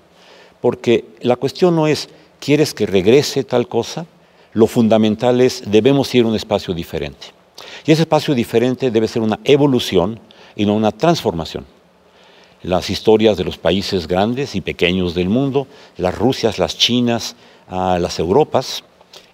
porque 0.59 1.05
la 1.21 1.35
cuestión 1.35 1.75
no 1.75 1.85
es, 1.85 2.09
¿quieres 2.39 2.73
que 2.73 2.87
regrese 2.87 3.43
tal 3.43 3.67
cosa? 3.67 4.07
Lo 4.53 4.65
fundamental 4.65 5.39
es, 5.39 5.63
debemos 5.67 6.13
ir 6.15 6.25
a 6.25 6.29
un 6.29 6.35
espacio 6.35 6.73
diferente. 6.73 7.27
Y 7.85 7.91
ese 7.91 8.01
espacio 8.01 8.33
diferente 8.33 8.89
debe 8.89 9.07
ser 9.07 9.21
una 9.21 9.39
evolución 9.43 10.19
y 10.55 10.65
no 10.65 10.73
una 10.73 10.91
transformación. 10.91 11.63
Las 12.63 12.89
historias 12.89 13.37
de 13.37 13.43
los 13.43 13.57
países 13.57 14.07
grandes 14.07 14.55
y 14.55 14.61
pequeños 14.61 15.15
del 15.15 15.29
mundo, 15.29 15.67
las 15.97 16.15
Rusias, 16.15 16.59
las 16.59 16.77
Chinas, 16.77 17.35
ah, 17.67 17.97
las 17.99 18.19
Europas, 18.19 18.83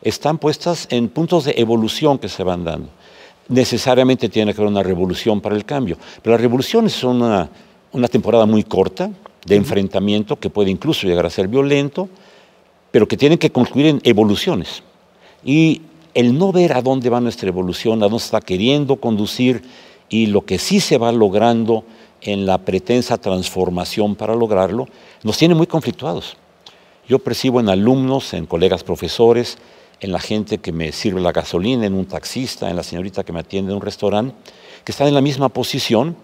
están 0.01 0.37
puestas 0.37 0.87
en 0.91 1.09
puntos 1.09 1.43
de 1.43 1.55
evolución 1.57 2.19
que 2.19 2.29
se 2.29 2.43
van 2.43 2.63
dando. 2.63 2.89
Necesariamente 3.49 4.29
tiene 4.29 4.53
que 4.53 4.61
haber 4.61 4.71
una 4.71 4.83
revolución 4.83 5.41
para 5.41 5.55
el 5.55 5.65
cambio, 5.65 5.97
pero 6.21 6.35
las 6.35 6.41
revoluciones 6.41 6.93
son 6.93 7.21
una, 7.21 7.49
una 7.91 8.07
temporada 8.07 8.45
muy 8.45 8.63
corta 8.63 9.09
de 9.45 9.55
enfrentamiento 9.55 10.37
que 10.37 10.49
puede 10.49 10.71
incluso 10.71 11.07
llegar 11.07 11.25
a 11.25 11.29
ser 11.29 11.47
violento, 11.47 12.07
pero 12.91 13.07
que 13.07 13.17
tienen 13.17 13.37
que 13.37 13.51
concluir 13.51 13.87
en 13.87 14.01
evoluciones. 14.03 14.83
Y 15.43 15.81
el 16.13 16.37
no 16.37 16.51
ver 16.51 16.73
a 16.73 16.81
dónde 16.81 17.09
va 17.09 17.21
nuestra 17.21 17.49
evolución, 17.49 17.99
a 17.99 18.05
dónde 18.07 18.17
está 18.17 18.41
queriendo 18.41 18.95
conducir 18.95 19.63
y 20.09 20.27
lo 20.27 20.45
que 20.45 20.57
sí 20.57 20.79
se 20.79 20.97
va 20.97 21.11
logrando 21.11 21.83
en 22.21 22.45
la 22.45 22.57
pretensa 22.57 23.17
transformación 23.17 24.15
para 24.15 24.35
lograrlo, 24.35 24.87
nos 25.23 25.37
tiene 25.37 25.55
muy 25.55 25.67
conflictuados. 25.67 26.37
Yo 27.07 27.19
percibo 27.19 27.59
en 27.59 27.69
alumnos, 27.69 28.33
en 28.33 28.45
colegas 28.45 28.83
profesores, 28.83 29.57
en 29.99 30.11
la 30.11 30.19
gente 30.19 30.57
que 30.59 30.71
me 30.71 30.91
sirve 30.91 31.21
la 31.21 31.31
gasolina, 31.31 31.85
en 31.85 31.93
un 31.93 32.05
taxista, 32.05 32.69
en 32.69 32.75
la 32.75 32.83
señorita 32.83 33.23
que 33.23 33.33
me 33.33 33.39
atiende 33.39 33.71
en 33.71 33.77
un 33.77 33.81
restaurante, 33.81 34.35
que 34.83 34.91
están 34.91 35.07
en 35.07 35.13
la 35.13 35.21
misma 35.21 35.49
posición 35.49 36.15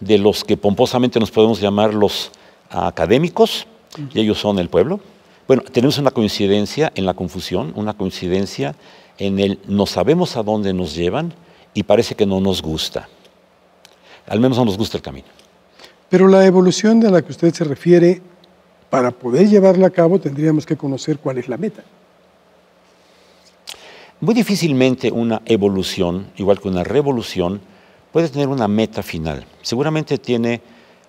de 0.00 0.18
los 0.18 0.44
que 0.44 0.56
pomposamente 0.56 1.18
nos 1.18 1.30
podemos 1.30 1.60
llamar 1.60 1.94
los 1.94 2.30
académicos, 2.70 3.66
y 4.12 4.20
ellos 4.20 4.38
son 4.38 4.58
el 4.58 4.68
pueblo. 4.68 5.00
Bueno, 5.46 5.62
tenemos 5.62 5.96
una 5.98 6.10
coincidencia 6.10 6.92
en 6.94 7.06
la 7.06 7.14
confusión, 7.14 7.72
una 7.76 7.94
coincidencia 7.94 8.74
en 9.18 9.38
el 9.38 9.58
no 9.66 9.86
sabemos 9.86 10.36
a 10.36 10.42
dónde 10.42 10.74
nos 10.74 10.94
llevan 10.94 11.32
y 11.72 11.84
parece 11.84 12.14
que 12.14 12.26
no 12.26 12.40
nos 12.40 12.62
gusta. 12.62 13.08
Al 14.28 14.40
menos 14.40 14.58
no 14.58 14.64
nos 14.64 14.76
gusta 14.76 14.96
el 14.96 15.02
camino. 15.02 15.26
Pero 16.08 16.28
la 16.28 16.44
evolución 16.46 17.00
de 17.00 17.10
la 17.10 17.22
que 17.22 17.32
usted 17.32 17.52
se 17.52 17.64
refiere, 17.64 18.22
para 18.90 19.10
poder 19.10 19.48
llevarla 19.48 19.88
a 19.88 19.90
cabo 19.90 20.18
tendríamos 20.18 20.64
que 20.64 20.76
conocer 20.76 21.18
cuál 21.18 21.38
es 21.38 21.48
la 21.48 21.56
meta. 21.56 21.82
Muy 24.20 24.34
difícilmente 24.34 25.10
una 25.10 25.42
evolución, 25.44 26.28
igual 26.36 26.60
que 26.60 26.68
una 26.68 26.84
revolución, 26.84 27.60
puede 28.12 28.28
tener 28.28 28.48
una 28.48 28.66
meta 28.66 29.02
final. 29.02 29.44
Seguramente 29.60 30.16
tiene 30.18 30.62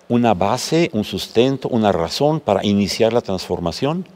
una 0.08 0.34
base, 0.34 0.90
un 0.92 1.04
sustento, 1.04 1.68
una 1.68 1.92
razón 1.92 2.40
para 2.40 2.64
iniciar 2.64 3.12
la 3.12 3.20
transformación, 3.20 4.06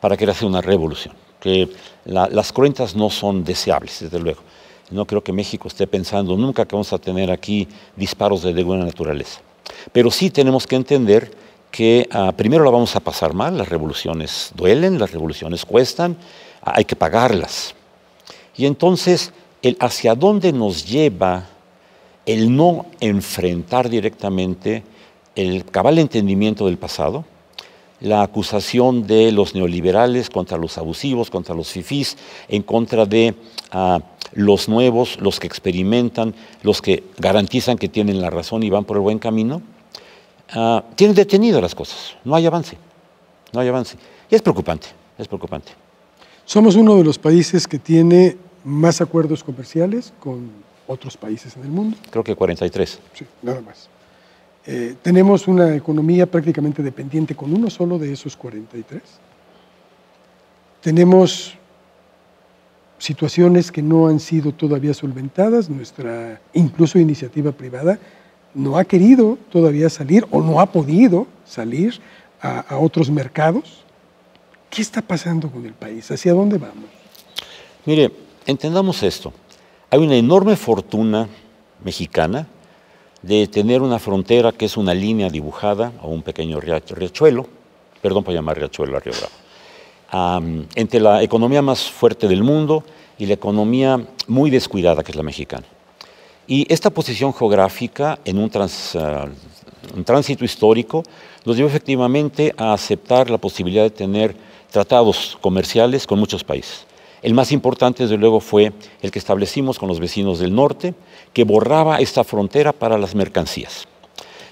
para 0.00 0.16
que 0.16 0.24
hacer 0.24 0.48
una 0.48 0.60
revolución. 0.60 1.14
Que 1.38 1.70
las 2.04 2.52
cuentas 2.52 2.96
no 2.96 3.10
son 3.10 3.44
deseables, 3.44 4.00
desde 4.00 4.18
luego. 4.18 4.42
No 4.90 5.06
creo 5.06 5.22
que 5.22 5.32
México 5.32 5.68
esté 5.68 5.86
pensando 5.86 6.36
nunca 6.36 6.66
que 6.66 6.74
vamos 6.74 6.92
a 6.92 6.98
tener 6.98 7.30
aquí 7.30 7.68
disparos 7.96 8.42
de 8.42 8.64
buena 8.64 8.84
naturaleza. 8.84 9.40
Pero 9.92 10.10
sí 10.10 10.30
tenemos 10.30 10.66
que 10.66 10.76
entender 10.76 11.30
que 11.70 12.08
ah, 12.10 12.32
primero 12.36 12.64
la 12.64 12.70
vamos 12.70 12.96
a 12.96 13.00
pasar 13.00 13.34
mal, 13.34 13.56
las 13.56 13.68
revoluciones 13.68 14.50
duelen, 14.54 14.98
las 14.98 15.12
revoluciones 15.12 15.64
cuestan, 15.64 16.16
hay 16.62 16.84
que 16.84 16.96
pagarlas. 16.96 17.74
Y 18.56 18.66
entonces, 18.66 19.32
el 19.62 19.76
hacia 19.80 20.14
dónde 20.14 20.52
nos 20.52 20.86
lleva 20.86 21.46
el 22.26 22.54
no 22.54 22.86
enfrentar 23.00 23.88
directamente 23.88 24.82
el 25.34 25.64
cabal 25.64 25.98
entendimiento 25.98 26.66
del 26.66 26.76
pasado, 26.76 27.24
la 28.00 28.22
acusación 28.22 29.06
de 29.06 29.32
los 29.32 29.54
neoliberales 29.54 30.30
contra 30.30 30.58
los 30.58 30.78
abusivos, 30.78 31.30
contra 31.30 31.54
los 31.54 31.70
fifís, 31.70 32.16
en 32.48 32.62
contra 32.62 33.06
de 33.06 33.34
ah, 33.72 34.00
los 34.32 34.68
nuevos, 34.68 35.18
los 35.20 35.40
que 35.40 35.46
experimentan, 35.46 36.34
los 36.62 36.80
que 36.80 37.04
garantizan 37.18 37.78
que 37.78 37.88
tienen 37.88 38.20
la 38.20 38.30
razón 38.30 38.62
y 38.62 38.70
van 38.70 38.84
por 38.84 38.96
el 38.96 39.02
buen 39.02 39.18
camino, 39.18 39.62
uh, 40.54 40.80
tienen 40.94 41.14
detenido 41.14 41.60
las 41.60 41.74
cosas, 41.74 42.16
no 42.24 42.34
hay 42.34 42.46
avance, 42.46 42.76
no 43.52 43.60
hay 43.60 43.68
avance. 43.68 43.96
Y 44.30 44.34
es 44.34 44.42
preocupante, 44.42 44.88
es 45.18 45.26
preocupante. 45.26 45.72
Somos 46.44 46.76
uno 46.76 46.96
de 46.96 47.04
los 47.04 47.18
países 47.18 47.66
que 47.66 47.78
tiene 47.78 48.36
más 48.64 49.00
acuerdos 49.00 49.42
comerciales 49.42 50.12
con 50.20 50.50
otros 50.86 51.16
países 51.16 51.56
en 51.56 51.62
el 51.62 51.68
mundo. 51.68 51.96
Creo 52.10 52.24
que 52.24 52.34
43. 52.34 52.98
Sí, 53.14 53.26
nada 53.42 53.60
más. 53.60 53.88
Eh, 54.66 54.94
tenemos 55.02 55.48
una 55.48 55.74
economía 55.74 56.26
prácticamente 56.26 56.82
dependiente 56.82 57.34
con 57.34 57.52
uno 57.52 57.70
solo 57.70 57.98
de 57.98 58.12
esos 58.12 58.36
43. 58.36 59.02
Tenemos 60.82 61.54
situaciones 62.98 63.72
que 63.72 63.82
no 63.82 64.08
han 64.08 64.20
sido 64.20 64.52
todavía 64.52 64.92
solventadas, 64.92 65.70
nuestra 65.70 66.40
incluso 66.52 66.98
iniciativa 66.98 67.52
privada 67.52 67.98
no 68.52 68.76
ha 68.76 68.84
querido 68.84 69.38
todavía 69.50 69.88
salir 69.88 70.26
o 70.30 70.42
no 70.42 70.60
ha 70.60 70.66
podido 70.66 71.26
salir 71.46 72.00
a, 72.42 72.60
a 72.60 72.78
otros 72.78 73.10
mercados. 73.10 73.84
¿Qué 74.68 74.82
está 74.82 75.00
pasando 75.00 75.50
con 75.50 75.64
el 75.64 75.72
país? 75.72 76.10
¿Hacia 76.10 76.32
dónde 76.32 76.58
vamos? 76.58 76.84
Mire, 77.86 78.12
entendamos 78.46 79.02
esto. 79.02 79.32
Hay 79.88 80.00
una 80.00 80.16
enorme 80.16 80.56
fortuna 80.56 81.28
mexicana 81.82 82.46
de 83.22 83.46
tener 83.46 83.82
una 83.82 83.98
frontera 83.98 84.52
que 84.52 84.64
es 84.64 84.76
una 84.76 84.94
línea 84.94 85.28
dibujada 85.28 85.92
o 86.02 86.08
un 86.08 86.22
pequeño 86.22 86.60
riachuelo, 86.60 87.46
perdón 88.00 88.24
por 88.24 88.34
llamar 88.34 88.58
riachuelo 88.58 88.96
a 88.96 89.00
Río 89.00 89.12
Bravo, 89.12 90.54
entre 90.74 91.00
la 91.00 91.22
economía 91.22 91.62
más 91.62 91.90
fuerte 91.90 92.28
del 92.28 92.42
mundo 92.42 92.84
y 93.18 93.26
la 93.26 93.34
economía 93.34 94.00
muy 94.26 94.50
descuidada 94.50 95.02
que 95.02 95.12
es 95.12 95.16
la 95.16 95.22
mexicana. 95.22 95.66
Y 96.46 96.66
esta 96.72 96.90
posición 96.90 97.32
geográfica 97.32 98.18
en 98.24 98.38
un, 98.38 98.50
ah, 98.54 99.28
un 99.94 100.04
tránsito 100.04 100.44
histórico 100.44 101.04
nos 101.44 101.56
llevó 101.56 101.68
efectivamente 101.68 102.52
a 102.56 102.72
aceptar 102.72 103.30
la 103.30 103.38
posibilidad 103.38 103.84
de 103.84 103.90
tener 103.90 104.34
tratados 104.70 105.38
comerciales 105.40 106.06
con 106.06 106.18
muchos 106.18 106.42
países. 106.42 106.86
El 107.22 107.34
más 107.34 107.52
importante, 107.52 108.04
desde 108.04 108.16
luego, 108.16 108.40
fue 108.40 108.72
el 109.02 109.10
que 109.10 109.18
establecimos 109.18 109.78
con 109.78 109.88
los 109.88 110.00
vecinos 110.00 110.38
del 110.38 110.54
norte, 110.54 110.94
que 111.32 111.44
borraba 111.44 111.98
esta 111.98 112.24
frontera 112.24 112.72
para 112.72 112.96
las 112.96 113.14
mercancías. 113.14 113.86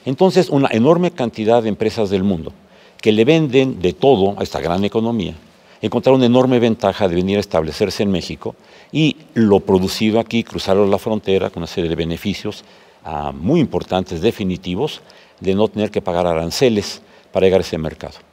Entonces, 0.04 0.50
una 0.50 0.68
enorme 0.70 1.10
cantidad 1.10 1.62
de 1.62 1.68
empresas 1.68 2.10
del 2.10 2.24
mundo 2.24 2.52
que 3.00 3.12
le 3.12 3.24
venden 3.24 3.80
de 3.80 3.92
todo 3.92 4.38
a 4.38 4.42
esta 4.42 4.60
gran 4.60 4.84
economía, 4.84 5.34
encontraron 5.80 6.20
una 6.20 6.26
enorme 6.26 6.58
ventaja 6.58 7.08
de 7.08 7.14
venir 7.14 7.36
a 7.36 7.40
establecerse 7.40 8.02
en 8.02 8.10
México 8.10 8.56
y 8.90 9.16
lo 9.34 9.60
producido 9.60 10.18
aquí, 10.18 10.42
cruzaron 10.42 10.90
la 10.90 10.98
frontera 10.98 11.50
con 11.50 11.62
una 11.62 11.68
serie 11.68 11.88
de 11.88 11.96
beneficios 11.96 12.64
ah, 13.04 13.32
muy 13.32 13.60
importantes, 13.60 14.20
definitivos, 14.20 15.00
de 15.40 15.54
no 15.54 15.68
tener 15.68 15.90
que 15.90 16.02
pagar 16.02 16.26
aranceles 16.26 17.00
para 17.32 17.46
llegar 17.46 17.60
a 17.60 17.64
ese 17.64 17.78
mercado. 17.78 18.27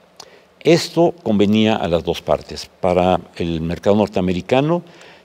Esto 0.66 1.14
convenía 1.22 1.76
a 1.76 1.88
las 1.88 2.04
dos 2.04 2.24
partes. 2.24 2.68
Para 2.82 3.22
el 3.36 3.62
mercado 3.62 3.96
norteamericano 3.96 4.82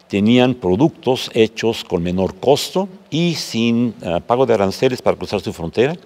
tenían 0.07 0.53
productos 0.53 1.31
hechos 1.33 1.83
con 1.83 2.03
menor 2.03 2.35
costo 2.35 2.91
y 3.09 3.37
sin 3.37 3.95
eh, 4.03 4.21
pago 4.27 4.45
de 4.45 4.53
aranceles 4.53 5.01
para 5.01 5.17
cruzar 5.17 5.41
su 5.41 5.55
frontera 5.55 5.97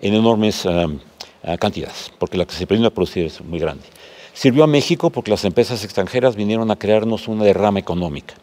en 0.00 0.14
enormes 0.14 0.66
eh, 0.66 0.88
eh, 1.44 1.56
cantidades, 1.58 2.10
porque 2.18 2.36
la 2.36 2.44
que 2.44 2.52
se 2.52 2.66
pretende 2.66 2.90
producir 2.90 3.26
es 3.26 3.40
muy 3.42 3.60
grande. 3.60 3.84
Sirvió 4.32 4.64
a 4.64 4.66
México 4.66 5.10
porque 5.10 5.30
las 5.30 5.44
empresas 5.44 5.84
extranjeras 5.84 6.34
vinieron 6.34 6.68
a 6.72 6.76
crearnos 6.76 7.28
una 7.28 7.44
derrama 7.44 7.78
económica 7.78 8.34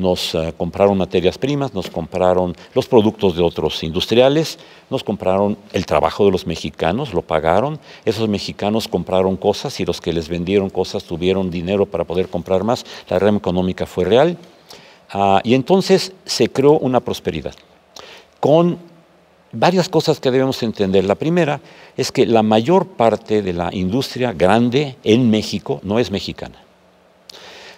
nos 0.00 0.34
eh, 0.34 0.52
compraron 0.56 0.98
materias 0.98 1.38
primas, 1.38 1.74
nos 1.74 1.90
compraron 1.90 2.56
los 2.74 2.86
productos 2.86 3.36
de 3.36 3.42
otros 3.42 3.82
industriales, 3.82 4.58
nos 4.90 5.04
compraron 5.04 5.56
el 5.72 5.86
trabajo 5.86 6.24
de 6.24 6.32
los 6.32 6.46
mexicanos, 6.46 7.14
lo 7.14 7.22
pagaron, 7.22 7.78
esos 8.04 8.28
mexicanos 8.28 8.88
compraron 8.88 9.36
cosas 9.36 9.78
y 9.80 9.84
los 9.84 10.00
que 10.00 10.12
les 10.12 10.28
vendieron 10.28 10.70
cosas 10.70 11.04
tuvieron 11.04 11.50
dinero 11.50 11.86
para 11.86 12.04
poder 12.04 12.28
comprar 12.28 12.64
más, 12.64 12.84
la 13.08 13.18
rama 13.18 13.38
económica 13.38 13.86
fue 13.86 14.04
real 14.04 14.36
ah, 15.12 15.40
y 15.44 15.54
entonces 15.54 16.12
se 16.24 16.48
creó 16.48 16.78
una 16.78 17.00
prosperidad 17.00 17.54
con 18.40 18.78
varias 19.52 19.88
cosas 19.88 20.20
que 20.20 20.30
debemos 20.30 20.62
entender. 20.62 21.04
La 21.04 21.14
primera 21.14 21.60
es 21.96 22.12
que 22.12 22.26
la 22.26 22.42
mayor 22.42 22.86
parte 22.86 23.42
de 23.42 23.52
la 23.52 23.70
industria 23.72 24.32
grande 24.32 24.96
en 25.04 25.30
México 25.30 25.80
no 25.82 25.98
es 25.98 26.10
mexicana. 26.10 26.69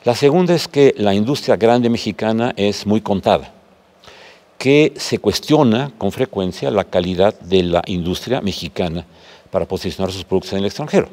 La 0.04 0.16
segunda 0.16 0.52
es 0.52 0.66
que 0.66 0.96
la 0.98 1.14
industria 1.14 1.54
grande 1.54 1.88
mexicana 1.88 2.52
es 2.56 2.86
muy 2.86 3.00
contada, 3.00 3.52
que 4.58 4.92
se 4.96 5.20
cuestiona 5.20 5.92
con 5.96 6.10
frecuencia 6.10 6.72
la 6.72 6.82
calidad 6.82 7.38
de 7.38 7.62
la 7.62 7.84
industria 7.86 8.40
mexicana 8.40 9.06
para 9.52 9.64
posicionar 9.64 10.10
sus 10.10 10.24
productos 10.24 10.54
en 10.54 10.58
el 10.58 10.64
extranjero. 10.64 11.08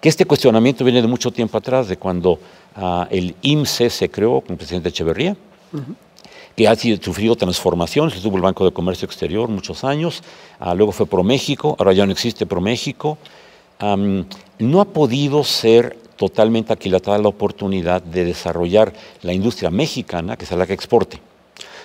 Que 0.00 0.08
este 0.08 0.24
cuestionamiento 0.24 0.84
viene 0.84 1.02
de 1.02 1.08
mucho 1.08 1.32
tiempo 1.32 1.58
atrás, 1.58 1.88
de 1.88 1.96
cuando 1.96 2.38
ah, 2.76 3.08
el 3.10 3.34
IMSE 3.42 3.90
se 3.90 4.08
creó 4.08 4.40
con 4.40 4.52
el 4.52 4.56
presidente 4.58 4.90
Echeverría, 4.90 5.36
que 6.54 6.68
ha 6.68 6.76
sufrido 6.76 7.34
transformaciones, 7.34 8.22
tuvo 8.22 8.36
el 8.36 8.42
Banco 8.42 8.64
de 8.64 8.70
Comercio 8.70 9.06
Exterior 9.06 9.48
muchos 9.48 9.82
años, 9.82 10.22
ah, 10.60 10.74
luego 10.74 10.92
fue 10.92 11.06
ProMéxico, 11.06 11.74
ahora 11.76 11.92
ya 11.92 12.06
no 12.06 12.12
existe 12.12 12.46
ProMéxico, 12.46 13.18
no 13.80 14.80
ha 14.80 14.84
podido 14.84 15.42
ser 15.42 16.05
totalmente 16.16 16.72
aquilatada 16.72 17.18
la 17.18 17.28
oportunidad 17.28 18.02
de 18.02 18.24
desarrollar 18.24 18.92
la 19.22 19.32
industria 19.32 19.70
mexicana, 19.70 20.36
que 20.36 20.44
es 20.44 20.50
la 20.50 20.66
que 20.66 20.72
exporte. 20.72 21.20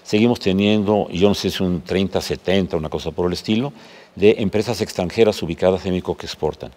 Seguimos 0.04 0.40
teniendo, 0.40 1.08
yo 1.10 1.30
no 1.30 1.36
sé 1.36 1.52
si 1.52 1.62
un 1.62 1.82
30, 1.82 2.20
70, 2.20 2.78
una 2.78 2.90
cosa 2.90 3.12
por 3.12 3.28
el 3.28 3.34
estilo, 3.34 3.72
de 4.16 4.36
empresas 4.40 4.82
extranjeras 4.82 5.42
ubicadas 5.44 5.86
en 5.86 5.92
México 5.92 6.18
que 6.18 6.26
exportan. 6.26 6.72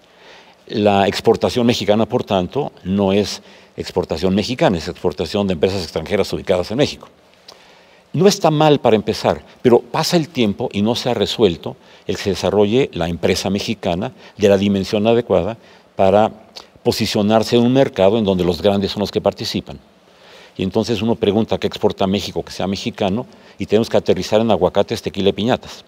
La 0.67 1.07
exportación 1.09 1.67
mexicana, 1.67 2.07
por 2.07 2.25
tanto, 2.25 2.73
no 2.85 3.13
es 3.13 3.43
exportación 3.77 4.35
mexicana, 4.35 4.79
es 4.79 4.89
exportación 4.89 5.47
de 5.47 5.55
empresas 5.55 5.83
extranjeras 5.83 6.33
ubicadas 6.33 6.71
en 6.71 6.79
México. 6.79 7.09
No 8.13 8.29
está 8.29 8.51
mal 8.51 8.79
para 8.79 8.95
empezar, 8.95 9.43
pero 9.61 9.81
pasa 9.81 10.17
el 10.17 10.29
tiempo 10.29 10.69
y 10.73 10.83
no 10.83 10.95
se 10.95 11.11
ha 11.11 11.15
resuelto 11.15 11.77
el 12.07 12.17
que 12.17 12.23
se 12.23 12.31
desarrolle 12.31 12.89
la 12.93 13.09
empresa 13.09 13.51
mexicana 13.51 14.13
de 14.37 14.49
la 14.49 14.57
dimensión 14.57 15.07
adecuada 15.07 15.57
para 15.97 16.31
posicionarse 16.85 17.57
en 17.57 17.63
un 17.63 17.73
mercado 17.73 18.19
en 18.19 18.25
donde 18.25 18.45
los 18.45 18.63
grandes 18.63 18.93
son 18.93 19.01
los 19.01 19.11
que 19.11 19.21
participan. 19.21 19.81
Y 20.57 20.63
entonces 20.63 21.03
uno 21.03 21.17
pregunta 21.17 21.59
qué 21.59 21.67
exporta 21.67 22.07
México 22.07 22.45
que 22.45 22.53
sea 22.53 22.69
mexicano 22.69 23.27
y 23.59 23.67
tenemos 23.67 23.89
que 23.89 23.97
aterrizar 23.97 24.41
en 24.41 24.51
aguacates, 24.51 25.03
tequila 25.03 25.31
y 25.31 25.33
piñatas. 25.33 25.85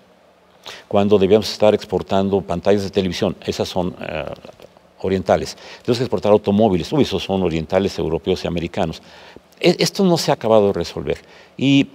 Cuando 0.88 1.18
debíamos 1.18 1.50
estar 1.52 1.74
exportando 1.74 2.40
pantallas 2.40 2.82
de 2.82 2.90
televisión, 2.90 3.36
esas 3.44 3.68
son 3.68 3.94
eh, 4.00 4.24
orientales. 5.02 5.56
Tenemos 5.82 5.98
que 5.98 6.04
exportar 6.04 6.32
automóviles, 6.32 6.92
esos 6.92 7.22
son 7.22 7.42
orientales, 7.44 7.96
europeos 7.98 8.42
y 8.42 8.48
americanos. 8.48 9.00
E, 9.60 9.76
esto 9.78 10.02
no 10.02 10.18
se 10.18 10.32
ha 10.32 10.34
acabado 10.34 10.68
de 10.68 10.72
resolver. 10.72 11.18
Y 11.56 11.86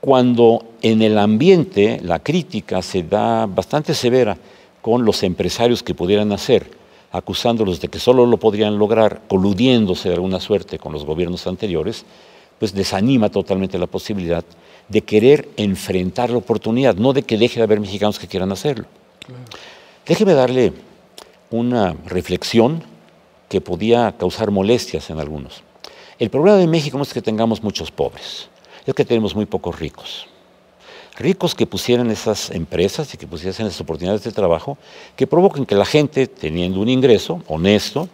cuando 0.00 0.64
en 0.82 1.02
el 1.02 1.18
ambiente 1.18 2.00
la 2.02 2.18
crítica 2.18 2.82
se 2.82 3.02
da 3.02 3.46
bastante 3.46 3.94
severa 3.94 4.36
con 4.82 5.04
los 5.04 5.22
empresarios 5.22 5.82
que 5.82 5.94
pudieran 5.94 6.32
hacer, 6.32 6.79
acusándolos 7.12 7.80
de 7.80 7.88
que 7.88 7.98
solo 7.98 8.26
lo 8.26 8.36
podrían 8.36 8.78
lograr 8.78 9.22
coludiéndose 9.28 10.08
de 10.08 10.14
alguna 10.14 10.40
suerte 10.40 10.78
con 10.78 10.92
los 10.92 11.04
gobiernos 11.04 11.46
anteriores, 11.46 12.04
pues 12.58 12.72
desanima 12.74 13.30
totalmente 13.30 13.78
la 13.78 13.86
posibilidad 13.86 14.44
de 14.88 15.02
querer 15.02 15.48
enfrentar 15.56 16.30
la 16.30 16.38
oportunidad, 16.38 16.96
no 16.96 17.12
de 17.12 17.22
que 17.22 17.38
deje 17.38 17.58
de 17.58 17.64
haber 17.64 17.80
mexicanos 17.80 18.18
que 18.18 18.28
quieran 18.28 18.52
hacerlo. 18.52 18.86
Déjeme 20.06 20.34
darle 20.34 20.72
una 21.50 21.96
reflexión 22.06 22.82
que 23.48 23.60
podía 23.60 24.14
causar 24.16 24.50
molestias 24.50 25.10
en 25.10 25.18
algunos. 25.18 25.62
El 26.18 26.30
problema 26.30 26.58
de 26.58 26.66
México 26.66 26.96
no 26.96 27.02
es 27.02 27.12
que 27.12 27.22
tengamos 27.22 27.62
muchos 27.62 27.90
pobres, 27.90 28.48
es 28.86 28.94
que 28.94 29.04
tenemos 29.04 29.34
muy 29.34 29.46
pocos 29.46 29.78
ricos 29.78 30.29
ricos 31.20 31.54
que 31.54 31.66
pusieran 31.66 32.10
esas 32.10 32.50
empresas 32.50 33.14
y 33.14 33.18
que 33.18 33.26
pusiesen 33.26 33.66
esas 33.66 33.80
oportunidades 33.80 34.24
de 34.24 34.32
trabajo 34.32 34.76
que 35.14 35.26
provoquen 35.26 35.66
que 35.66 35.74
la 35.76 35.84
gente, 35.84 36.26
teniendo 36.26 36.80
un 36.80 36.88
ingreso 36.88 37.42
honesto, 37.46 38.08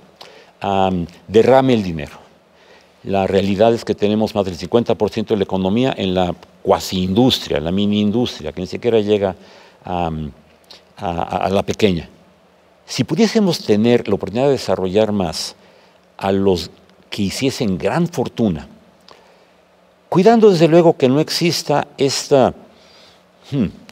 derrame 1.29 1.75
el 1.75 1.83
dinero. 1.83 2.19
La 3.05 3.27
realidad 3.27 3.73
es 3.73 3.85
que 3.85 3.95
tenemos 3.95 4.35
más 4.35 4.45
del 4.45 4.59
50% 4.59 5.29
de 5.29 5.37
la 5.37 5.45
economía 5.45 5.95
en 5.97 6.15
la 6.15 6.35
cuasi 6.63 7.03
industria, 7.03 7.61
la 7.61 7.71
mini 7.71 8.01
industria, 8.01 8.53
que 8.53 8.61
ni 8.61 8.67
siquiera 8.67 9.01
llega 9.01 9.37
a, 9.85 10.11
a 10.97 11.49
la 11.49 11.63
pequeña. 11.63 12.09
Si 12.85 13.05
pudiésemos 13.05 13.61
tener 13.61 14.09
la 14.09 14.15
oportunidad 14.15 14.47
de 14.47 14.53
desarrollar 14.53 15.13
más 15.13 15.55
a 16.17 16.33
los 16.33 16.71
que 17.11 17.23
hiciesen 17.23 17.79
gran 17.79 18.09
fortuna, 18.09 18.69
cuidando 20.09 20.51
desde 20.51 20.69
luego 20.69 20.97
que 20.97 21.09
no 21.09 21.21
exista 21.21 21.87
esta. 21.99 22.55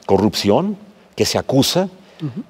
Corrupción 0.07 0.77
que 1.17 1.25
se 1.25 1.39
acusa, 1.39 1.89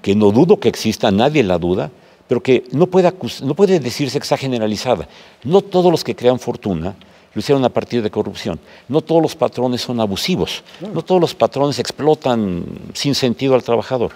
que 0.03 0.15
no 0.15 0.31
dudo 0.31 0.61
que 0.61 0.69
exista, 0.69 1.11
nadie 1.11 1.43
la 1.43 1.59
duda, 1.59 1.91
pero 2.29 2.43
que 2.43 2.65
no 2.73 2.87
puede, 2.87 3.13
no 3.43 3.55
puede 3.55 3.81
decirse 3.81 4.19
que 4.19 4.25
está 4.25 4.37
generalizada. 4.37 5.09
No 5.43 5.61
todos 5.63 5.91
los 5.91 6.05
que 6.05 6.15
crean 6.15 6.39
fortuna 6.39 6.95
lo 7.35 7.41
hicieron 7.41 7.65
a 7.65 7.69
partir 7.69 8.03
de 8.03 8.11
corrupción. 8.11 8.59
No 8.89 9.01
todos 9.01 9.21
los 9.21 9.35
patrones 9.35 9.83
son 9.83 10.01
abusivos. 10.01 10.63
No 10.81 11.03
todos 11.03 11.21
los 11.21 11.35
patrones 11.35 11.79
explotan 11.79 12.65
sin 12.95 13.15
sentido 13.15 13.55
al 13.55 13.63
trabajador. 13.63 14.13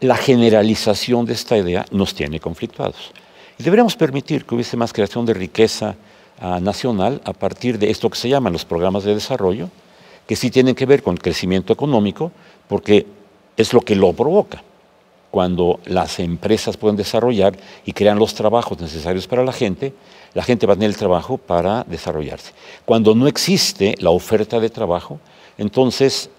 La 0.00 0.16
generalización 0.16 1.26
de 1.26 1.34
esta 1.34 1.56
idea 1.56 1.84
nos 1.90 2.14
tiene 2.14 2.40
conflictuados. 2.40 3.10
Y 3.58 3.62
deberíamos 3.62 3.96
permitir 3.96 4.44
que 4.44 4.54
hubiese 4.54 4.76
más 4.76 4.92
creación 4.92 5.26
de 5.26 5.34
riqueza 5.34 5.96
ah, 6.40 6.60
nacional 6.60 7.20
a 7.24 7.32
partir 7.32 7.78
de 7.78 7.90
esto 7.90 8.08
que 8.08 8.18
se 8.18 8.28
llaman 8.28 8.52
los 8.52 8.64
programas 8.64 9.04
de 9.04 9.14
desarrollo, 9.14 9.68
que 10.26 10.36
sí 10.36 10.50
tienen 10.50 10.74
que 10.74 10.86
ver 10.86 11.02
con 11.02 11.16
crecimiento 11.16 11.72
económico, 11.72 12.32
porque 12.68 13.06
es 13.56 13.72
lo 13.72 13.80
que 13.80 13.96
lo 13.96 14.12
provoca. 14.12 14.62
Cuando 15.30 15.80
las 15.86 16.18
empresas 16.18 16.76
pueden 16.76 16.96
desarrollar 16.96 17.56
y 17.84 17.92
crean 17.92 18.18
los 18.18 18.34
trabajos 18.34 18.80
necesarios 18.80 19.26
para 19.26 19.44
la 19.44 19.52
gente, 19.52 19.94
la 20.34 20.42
gente 20.42 20.66
va 20.66 20.74
a 20.74 20.76
tener 20.76 20.90
el 20.90 20.96
trabajo 20.96 21.38
para 21.38 21.84
desarrollarse. 21.84 22.52
Cuando 22.84 23.14
no 23.14 23.26
existe 23.26 23.94
la 23.98 24.10
oferta 24.10 24.60
de 24.60 24.70
trabajo, 24.70 25.20
entonces 25.56 26.30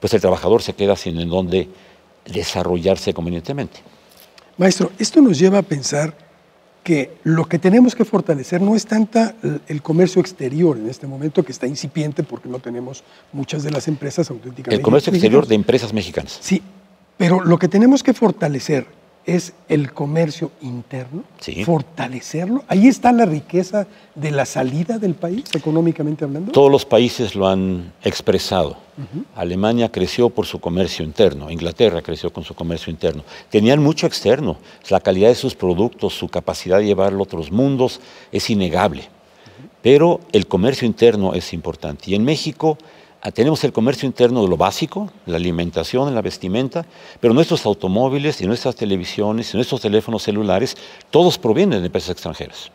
pues 0.00 0.14
el 0.14 0.20
trabajador 0.20 0.62
se 0.62 0.74
queda 0.74 0.96
sin 0.96 1.18
en 1.18 1.30
dónde 1.30 1.68
desarrollarse 2.26 3.14
convenientemente. 3.14 3.80
Maestro, 4.58 4.92
esto 4.98 5.20
nos 5.20 5.38
lleva 5.38 5.58
a 5.58 5.62
pensar 5.62 6.14
que 6.82 7.16
lo 7.22 7.46
que 7.46 7.58
tenemos 7.58 7.94
que 7.94 8.04
fortalecer 8.04 8.60
no 8.60 8.74
es 8.74 8.86
tanta 8.86 9.34
el 9.68 9.82
comercio 9.82 10.20
exterior 10.20 10.76
en 10.76 10.88
este 10.88 11.06
momento, 11.06 11.44
que 11.44 11.52
está 11.52 11.66
incipiente 11.66 12.22
porque 12.22 12.48
no 12.48 12.58
tenemos 12.58 13.04
muchas 13.32 13.62
de 13.62 13.70
las 13.70 13.86
empresas 13.88 14.30
auténticamente. 14.30 14.74
El 14.74 14.82
comercio 14.82 15.12
exterior 15.12 15.46
de 15.46 15.54
empresas 15.54 15.92
mexicanas. 15.92 16.38
Sí, 16.40 16.60
pero 17.16 17.40
lo 17.40 17.58
que 17.58 17.68
tenemos 17.68 18.02
que 18.02 18.14
fortalecer 18.14 18.86
es 19.24 19.52
el 19.68 19.92
comercio 19.92 20.50
interno, 20.60 21.22
fortalecerlo. 21.64 22.64
Ahí 22.66 22.88
está 22.88 23.12
la 23.12 23.24
riqueza 23.24 23.86
de 24.14 24.30
la 24.30 24.44
salida 24.44 24.98
del 24.98 25.14
país, 25.14 25.44
económicamente 25.54 26.24
hablando. 26.24 26.52
Todos 26.52 26.70
los 26.70 26.84
países 26.84 27.34
lo 27.34 27.46
han 27.46 27.92
expresado. 28.02 28.76
Alemania 29.34 29.90
creció 29.90 30.28
por 30.28 30.46
su 30.46 30.60
comercio 30.60 31.04
interno, 31.04 31.50
Inglaterra 31.50 32.02
creció 32.02 32.32
con 32.32 32.44
su 32.44 32.54
comercio 32.54 32.90
interno. 32.90 33.24
Tenían 33.48 33.82
mucho 33.82 34.06
externo. 34.06 34.58
La 34.90 35.00
calidad 35.00 35.28
de 35.28 35.34
sus 35.34 35.54
productos, 35.54 36.14
su 36.14 36.28
capacidad 36.28 36.78
de 36.78 36.86
llevarlo 36.86 37.20
a 37.20 37.22
otros 37.22 37.50
mundos 37.50 38.00
es 38.32 38.50
innegable. 38.50 39.08
Pero 39.80 40.20
el 40.32 40.46
comercio 40.46 40.86
interno 40.86 41.34
es 41.34 41.52
importante. 41.52 42.10
Y 42.10 42.14
en 42.14 42.24
México 42.24 42.78
tenemos 43.30 43.62
el 43.62 43.72
comercio 43.72 44.06
interno 44.06 44.42
de 44.42 44.48
lo 44.48 44.56
básico, 44.56 45.12
la 45.26 45.36
alimentación, 45.36 46.12
la 46.12 46.22
vestimenta, 46.22 46.84
pero 47.20 47.32
nuestros 47.32 47.64
automóviles 47.64 48.40
y 48.40 48.46
nuestras 48.46 48.74
televisiones 48.74 49.54
y 49.54 49.56
nuestros 49.56 49.80
teléfonos 49.80 50.24
celulares, 50.24 50.76
todos 51.10 51.38
provienen 51.38 51.80
de 51.80 51.86
empresas 51.86 52.10
extranjeras. 52.10 52.72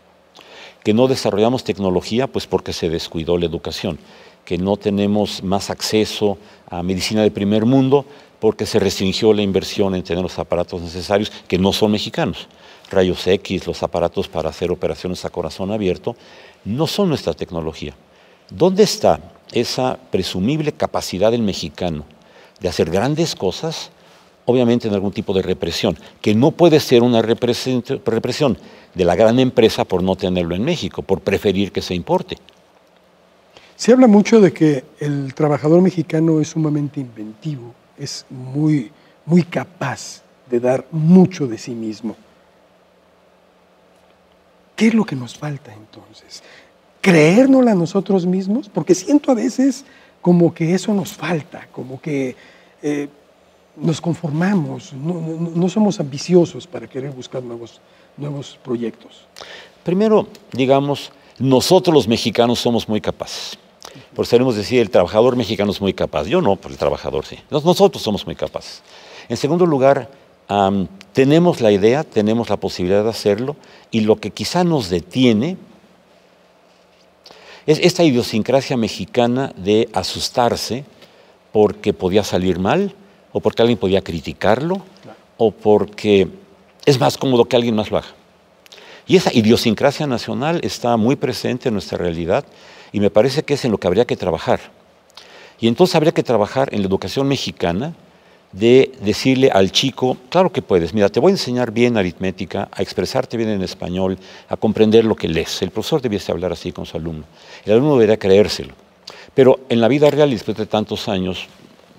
Que 0.86 0.94
no 0.94 1.10
desarrollamos 1.10 1.66
tecnología, 1.66 2.28
pues 2.28 2.48
porque 2.48 2.72
se 2.72 2.90
descuidó 2.90 3.38
la 3.38 3.46
educación. 3.46 4.00
Que 4.46 4.58
no 4.58 4.78
tenemos 4.78 5.44
más 5.44 5.70
acceso 5.70 6.38
a 6.70 6.82
medicina 6.82 7.24
de 7.24 7.32
primer 7.32 7.66
mundo, 7.66 8.06
porque 8.40 8.66
se 8.66 8.80
restringió 8.80 9.34
la 9.34 9.42
inversión 9.42 9.96
en 9.96 10.04
tener 10.04 10.24
los 10.24 10.40
aparatos 10.40 10.82
necesarios, 10.82 11.30
que 11.50 11.58
no 11.58 11.74
son 11.74 11.92
mexicanos. 11.92 12.48
Rayos 12.90 13.28
X, 13.28 13.68
los 13.68 13.84
aparatos 13.84 14.30
para 14.30 14.50
hacer 14.50 14.72
operaciones 14.72 15.26
a 15.26 15.30
corazón 15.30 15.74
abierto, 15.74 16.16
no 16.64 16.88
son 16.88 17.10
nuestra 17.10 17.34
tecnología. 17.34 17.96
¿Dónde 18.50 18.84
está 18.84 19.20
esa 19.52 19.98
presumible 20.12 20.72
capacidad 20.72 21.32
del 21.32 21.42
mexicano 21.42 22.06
de 22.60 22.70
hacer 22.70 22.90
grandes 22.90 23.36
cosas, 23.36 23.92
obviamente 24.46 24.88
en 24.88 24.94
algún 24.94 25.12
tipo 25.12 25.34
de 25.34 25.42
represión, 25.42 25.98
que 26.22 26.34
no 26.34 26.52
puede 26.52 26.80
ser 26.80 27.04
una 27.04 27.22
represión 27.22 28.58
de 28.94 29.06
la 29.06 29.16
gran 29.16 29.40
empresa 29.40 29.86
por 29.86 30.02
no 30.04 30.16
tenerlo 30.16 30.56
en 30.56 30.64
México, 30.64 31.02
por 31.02 31.22
preferir 31.22 31.72
que 31.72 31.82
se 31.82 31.94
importe. 31.94 32.38
Se 33.76 33.92
habla 33.92 34.08
mucho 34.08 34.42
de 34.42 34.52
que 34.52 34.86
el 35.00 35.34
trabajador 35.36 35.82
mexicano 35.82 36.42
es 36.42 36.50
sumamente 36.50 37.00
inventivo, 37.00 37.76
es 37.98 38.26
muy, 38.30 38.92
muy 39.26 39.44
capaz 39.44 40.24
de 40.50 40.60
dar 40.60 40.88
mucho 40.92 41.46
de 41.46 41.58
sí 41.58 41.72
mismo. 41.72 42.16
¿Qué 44.76 44.88
es 44.88 44.94
lo 44.94 45.06
que 45.06 45.16
nos 45.16 45.36
falta 45.36 45.74
entonces? 45.74 46.42
Creérnosla 47.08 47.74
nosotros 47.74 48.26
mismos, 48.26 48.68
porque 48.68 48.94
siento 48.94 49.32
a 49.32 49.36
veces 49.36 49.86
como 50.22 50.54
que 50.54 50.74
eso 50.74 50.94
nos 50.94 51.14
falta, 51.14 51.66
como 51.72 52.02
que 52.02 52.36
eh, 52.84 53.08
nos 53.78 54.02
conformamos, 54.02 54.92
no, 54.92 55.70
somos 55.70 56.02
ambiciosos 56.02 56.68
para 56.68 56.86
querer 56.86 57.12
buscar 57.12 57.42
nuevos, 57.42 57.80
nuevos 58.18 58.60
proyectos. 58.62 59.26
Primero, 59.86 60.28
digamos, 60.52 61.14
nosotros 61.40 61.94
los 61.94 62.10
mexicanos 62.10 62.60
somos 62.60 62.90
muy 62.90 63.00
capaces. 63.00 63.58
Por 64.14 64.28
seremos 64.28 64.58
decir, 64.58 64.82
el 64.82 64.90
trabajador 64.90 65.38
mexicano 65.38 65.72
es 65.72 65.80
muy 65.80 65.94
capaz. 65.94 66.26
Yo 66.26 66.42
no, 66.42 66.58
pero 66.58 66.74
el 66.74 66.78
trabajador 66.78 67.26
sí. 67.26 67.38
Nosotros 67.50 68.04
somos 68.04 68.26
muy 68.26 68.36
capaces. 68.36 68.82
En 69.30 69.38
segundo 69.38 69.66
lugar, 69.66 70.10
tenemos 71.14 71.62
la 71.62 71.72
idea, 71.72 72.04
tenemos 72.04 72.50
la 72.50 72.58
posibilidad 72.58 73.06
de 73.06 73.12
hacerlo, 73.12 73.56
y 73.92 74.02
lo 74.02 74.18
que 74.18 74.32
quizá 74.32 74.66
nos 74.66 74.90
detiene 74.90 75.56
es 77.68 77.80
esta 77.80 78.04
idiosincrasia 78.04 78.78
mexicana 78.78 79.54
de 79.58 79.90
asustarse 79.94 80.86
porque 81.52 81.94
podía 81.94 82.24
salir 82.24 82.60
mal 82.60 82.96
o 83.34 83.42
porque 83.42 83.62
alguien 83.62 83.78
podía 83.78 84.02
criticarlo 84.02 84.82
o 85.36 85.52
porque 85.52 86.30
es 86.86 87.00
más 87.00 87.18
cómodo 87.18 87.46
que 87.46 87.58
alguien 87.58 87.76
más 87.76 87.92
lo 87.92 87.98
haga. 87.98 88.08
Y 89.06 89.18
esa 89.18 89.34
idiosincrasia 89.34 90.08
nacional 90.08 90.62
está 90.64 90.96
muy 90.96 91.18
presente 91.18 91.68
en 91.68 91.74
nuestra 91.74 91.98
realidad 91.98 92.46
y 92.94 93.02
me 93.02 93.10
parece 93.10 93.44
que 93.44 93.56
es 93.56 93.66
en 93.66 93.72
lo 93.72 93.78
que 93.78 93.88
habría 93.88 94.06
que 94.06 94.16
trabajar. 94.16 94.62
Y 95.60 95.68
entonces 95.68 95.96
habría 95.96 96.14
que 96.14 96.24
trabajar 96.24 96.70
en 96.74 96.82
la 96.82 96.88
educación 96.88 97.28
mexicana 97.28 97.94
de 98.52 98.92
decirle 99.02 99.50
al 99.52 99.72
chico, 99.72 100.18
claro 100.30 100.52
que 100.52 100.62
puedes, 100.62 100.94
mira, 100.94 101.10
te 101.10 101.20
voy 101.20 101.32
a 101.32 101.34
enseñar 101.34 101.72
bien 101.72 101.98
aritmética, 101.98 102.70
a 102.72 102.82
expresarte 102.82 103.38
bien 103.38 103.50
en 103.50 103.62
español, 103.62 104.18
a 104.48 104.58
comprender 104.58 105.06
lo 105.06 105.16
que 105.16 105.28
lees. 105.28 105.62
El 105.62 105.72
profesor 105.72 106.02
debiese 106.02 106.32
hablar 106.32 106.52
así 106.52 106.72
con 106.72 106.86
su 106.86 106.98
alumno. 106.98 107.26
El 107.66 107.74
alumno 107.74 107.94
debería 107.94 108.18
creérselo. 108.18 108.74
Pero 109.34 109.60
en 109.70 109.82
la 109.82 109.88
vida 109.88 110.10
real, 110.10 110.30
después 110.30 110.58
de 110.58 110.66
tantos 110.66 111.08
años, 111.08 111.48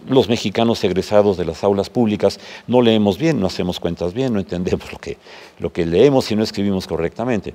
los 0.08 0.28
mexicanos 0.28 0.82
egresados 0.84 1.36
de 1.36 1.44
las 1.44 1.62
aulas 1.62 1.90
públicas 1.90 2.40
no 2.66 2.82
leemos 2.82 3.18
bien, 3.18 3.40
no 3.40 3.46
hacemos 3.46 3.78
cuentas 3.78 4.14
bien, 4.14 4.32
no 4.32 4.40
entendemos 4.40 4.90
lo 4.92 4.98
que, 4.98 5.18
lo 5.58 5.72
que 5.72 5.86
leemos 5.86 6.30
y 6.30 6.36
no 6.36 6.42
escribimos 6.42 6.86
correctamente. 6.86 7.54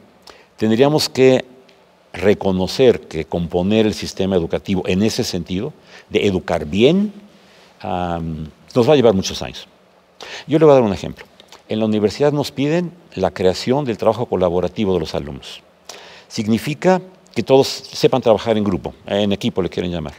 Tendríamos 0.57 1.09
que 1.09 1.45
reconocer 2.13 3.01
que 3.01 3.25
componer 3.25 3.87
el 3.87 3.93
sistema 3.93 4.35
educativo 4.35 4.83
en 4.85 5.01
ese 5.01 5.23
sentido, 5.23 5.73
de 6.09 6.27
educar 6.27 6.65
bien, 6.65 7.11
nos 8.75 8.87
va 8.87 8.93
a 8.93 8.95
llevar 8.95 9.13
muchos 9.13 9.41
años. 9.41 9.67
Yo 10.47 10.59
le 10.59 10.65
voy 10.65 10.71
a 10.71 10.75
dar 10.75 10.83
un 10.83 10.93
ejemplo. 10.93 11.25
En 11.69 11.79
la 11.79 11.85
universidad 11.85 12.31
nos 12.31 12.51
piden 12.51 12.91
la 13.15 13.31
creación 13.31 13.85
del 13.85 13.97
trabajo 13.97 14.25
colaborativo 14.25 14.93
de 14.93 14.99
los 14.99 15.15
alumnos. 15.15 15.61
Significa 16.27 17.01
que 17.33 17.43
todos 17.43 17.67
sepan 17.67 18.21
trabajar 18.21 18.57
en 18.57 18.63
grupo, 18.63 18.93
en 19.05 19.31
equipo 19.31 19.61
le 19.61 19.69
quieren 19.69 19.91
llamar. 19.91 20.13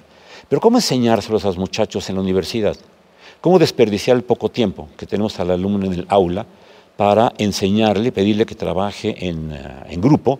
Pero 0.48 0.60
¿cómo 0.60 0.78
enseñárselos 0.78 1.44
a 1.44 1.48
los 1.48 1.58
muchachos 1.58 2.08
en 2.08 2.16
la 2.16 2.22
universidad? 2.22 2.76
¿Cómo 3.40 3.58
desperdiciar 3.58 4.16
el 4.16 4.24
poco 4.24 4.50
tiempo 4.50 4.88
que 4.96 5.06
tenemos 5.06 5.38
al 5.38 5.50
alumno 5.50 5.86
en 5.86 5.92
el 5.92 6.06
aula 6.08 6.46
para 6.96 7.32
enseñarle, 7.38 8.12
pedirle 8.12 8.46
que 8.46 8.54
trabaje 8.54 9.28
en, 9.28 9.52
eh, 9.52 9.96
grupo, 9.96 10.38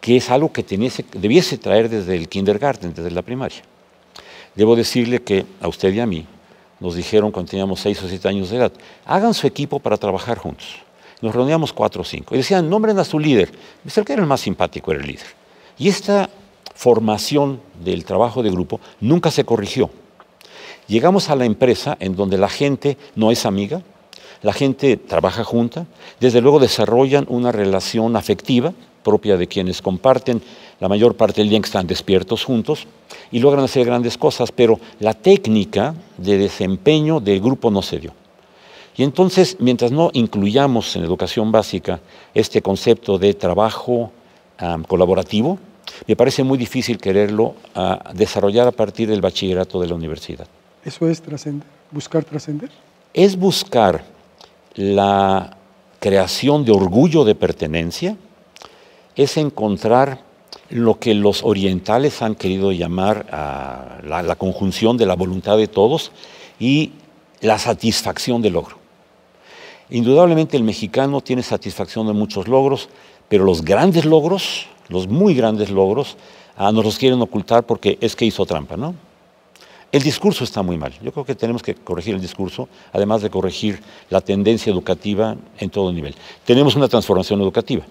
que 0.00 0.16
es 0.16 0.30
algo 0.30 0.52
que 0.52 0.62
debiese 0.62 1.58
traer 1.58 1.88
desde 1.88 2.14
el 2.14 2.28
kindergarten, 2.28 2.94
desde 2.94 3.10
la 3.10 3.22
primaria? 3.22 3.62
Debo 4.54 4.76
decirle 4.76 5.22
que 5.22 5.46
a 5.60 5.68
usted 5.68 5.92
y 5.92 6.00
a 6.00 6.06
mí 6.06 6.26
nos 6.80 6.94
dijeron 6.94 7.30
cuando 7.30 7.50
teníamos 7.50 7.80
seis 7.80 8.02
o 8.02 8.08
siete 8.08 8.28
años 8.28 8.50
de 8.50 8.56
edad, 8.56 8.72
hagan 9.04 9.34
su 9.34 9.46
equipo 9.46 9.78
para 9.78 9.96
trabajar 9.96 10.38
juntos. 10.38 10.76
Nos 11.20 11.34
reuníamos 11.34 11.72
cuatro 11.72 12.02
o 12.02 12.04
cinco 12.04 12.34
y 12.34 12.38
decían, 12.38 12.70
nombren 12.70 12.98
a 12.98 13.04
su 13.04 13.18
líder. 13.18 13.50
El 13.84 14.04
que 14.04 14.12
era 14.12 14.22
el 14.22 14.28
más 14.28 14.40
simpático 14.40 14.92
era 14.92 15.00
el 15.00 15.06
líder. 15.06 15.26
Y 15.76 15.88
esta 15.88 16.30
formación 16.74 17.60
del 17.82 18.04
trabajo 18.04 18.42
de 18.42 18.50
grupo 18.50 18.80
nunca 19.00 19.30
se 19.30 19.44
corrigió. 19.44 19.90
Llegamos 20.86 21.28
a 21.28 21.36
la 21.36 21.44
empresa 21.44 21.96
en 22.00 22.14
donde 22.14 22.38
la 22.38 22.48
gente 22.48 22.96
no 23.16 23.30
es 23.30 23.44
amiga, 23.46 23.82
la 24.42 24.52
gente 24.52 24.96
trabaja 24.96 25.42
junta, 25.42 25.86
desde 26.20 26.40
luego 26.40 26.60
desarrollan 26.60 27.26
una 27.28 27.50
relación 27.50 28.14
afectiva 28.14 28.72
propia 29.02 29.36
de 29.36 29.48
quienes 29.48 29.82
comparten 29.82 30.42
la 30.80 30.88
mayor 30.88 31.16
parte 31.16 31.40
del 31.40 31.50
día 31.50 31.60
que 31.60 31.66
están 31.66 31.86
despiertos 31.86 32.44
juntos 32.44 32.86
y 33.30 33.40
logran 33.40 33.64
hacer 33.64 33.84
grandes 33.84 34.16
cosas, 34.16 34.52
pero 34.52 34.78
la 35.00 35.14
técnica 35.14 35.94
de 36.16 36.38
desempeño 36.38 37.20
del 37.20 37.40
grupo 37.40 37.70
no 37.70 37.82
se 37.82 37.98
dio. 37.98 38.12
Y 38.96 39.04
entonces, 39.04 39.56
mientras 39.60 39.92
no 39.92 40.10
incluyamos 40.12 40.96
en 40.96 41.04
educación 41.04 41.52
básica 41.52 42.00
este 42.34 42.62
concepto 42.62 43.18
de 43.18 43.34
trabajo 43.34 44.10
colaborativo, 44.88 45.58
me 46.06 46.16
parece 46.16 46.42
muy 46.42 46.58
difícil 46.58 46.98
quererlo 46.98 47.54
ah, 47.74 48.10
desarrollar 48.14 48.66
a 48.66 48.72
partir 48.72 49.08
del 49.08 49.20
bachillerato 49.20 49.80
de 49.80 49.86
la 49.86 49.94
universidad. 49.94 50.46
¿Eso 50.84 51.08
es 51.08 51.22
trascender? 51.22 51.66
¿Buscar 51.90 52.24
trascender? 52.24 52.70
Es 53.14 53.36
buscar 53.36 54.04
la 54.74 55.56
creación 56.00 56.64
de 56.64 56.72
orgullo 56.72 57.24
de 57.24 57.34
pertenencia, 57.34 58.16
es 59.16 59.36
encontrar 59.36 60.27
lo 60.70 60.98
que 60.98 61.14
los 61.14 61.42
orientales 61.42 62.22
han 62.22 62.34
querido 62.34 62.72
llamar 62.72 63.26
ah, 63.32 63.98
la, 64.04 64.34
conjunción 64.36 64.96
de 64.96 65.06
la 65.06 65.14
voluntad 65.14 65.56
de 65.56 65.68
todos 65.68 66.12
y 66.60 66.92
la 67.40 67.58
satisfacción 67.58 68.42
del 68.42 68.54
logro. 68.54 68.76
Indudablemente 69.90 70.56
el 70.56 70.64
mexicano 70.64 71.20
tiene 71.20 71.42
satisfacción 71.42 72.06
de 72.06 72.12
muchos 72.12 72.48
logros, 72.48 72.88
pero 73.28 73.44
los 73.44 73.64
grandes 73.64 74.04
logros 74.04 74.66
los 74.88 75.06
muy 75.06 75.34
grandes 75.34 75.70
logros, 75.70 76.16
ah, 76.56 76.72
nos 76.72 76.84
los 76.84 76.98
quieren 76.98 77.20
ocultar 77.20 77.64
porque 77.64 77.98
es 78.00 78.16
que 78.16 78.24
hizo 78.24 78.44
trampa, 78.46 78.76
¿no? 78.76 78.94
El 79.90 80.02
discurso 80.02 80.44
está 80.44 80.62
muy 80.62 80.76
mal. 80.76 80.92
Yo 81.02 81.12
creo 81.12 81.24
que 81.24 81.34
tenemos 81.34 81.62
que 81.62 81.74
corregir 81.74 82.14
el 82.14 82.20
discurso, 82.20 82.68
además 82.92 83.22
de 83.22 83.30
corregir 83.30 83.80
la 84.10 84.20
tendencia 84.20 84.70
educativa 84.70 85.34
en 85.58 85.70
todo 85.70 85.90
nivel. 85.92 86.14
Tenemos 86.44 86.76
una 86.76 86.88
transformación 86.88 87.40
educativa. 87.40 87.84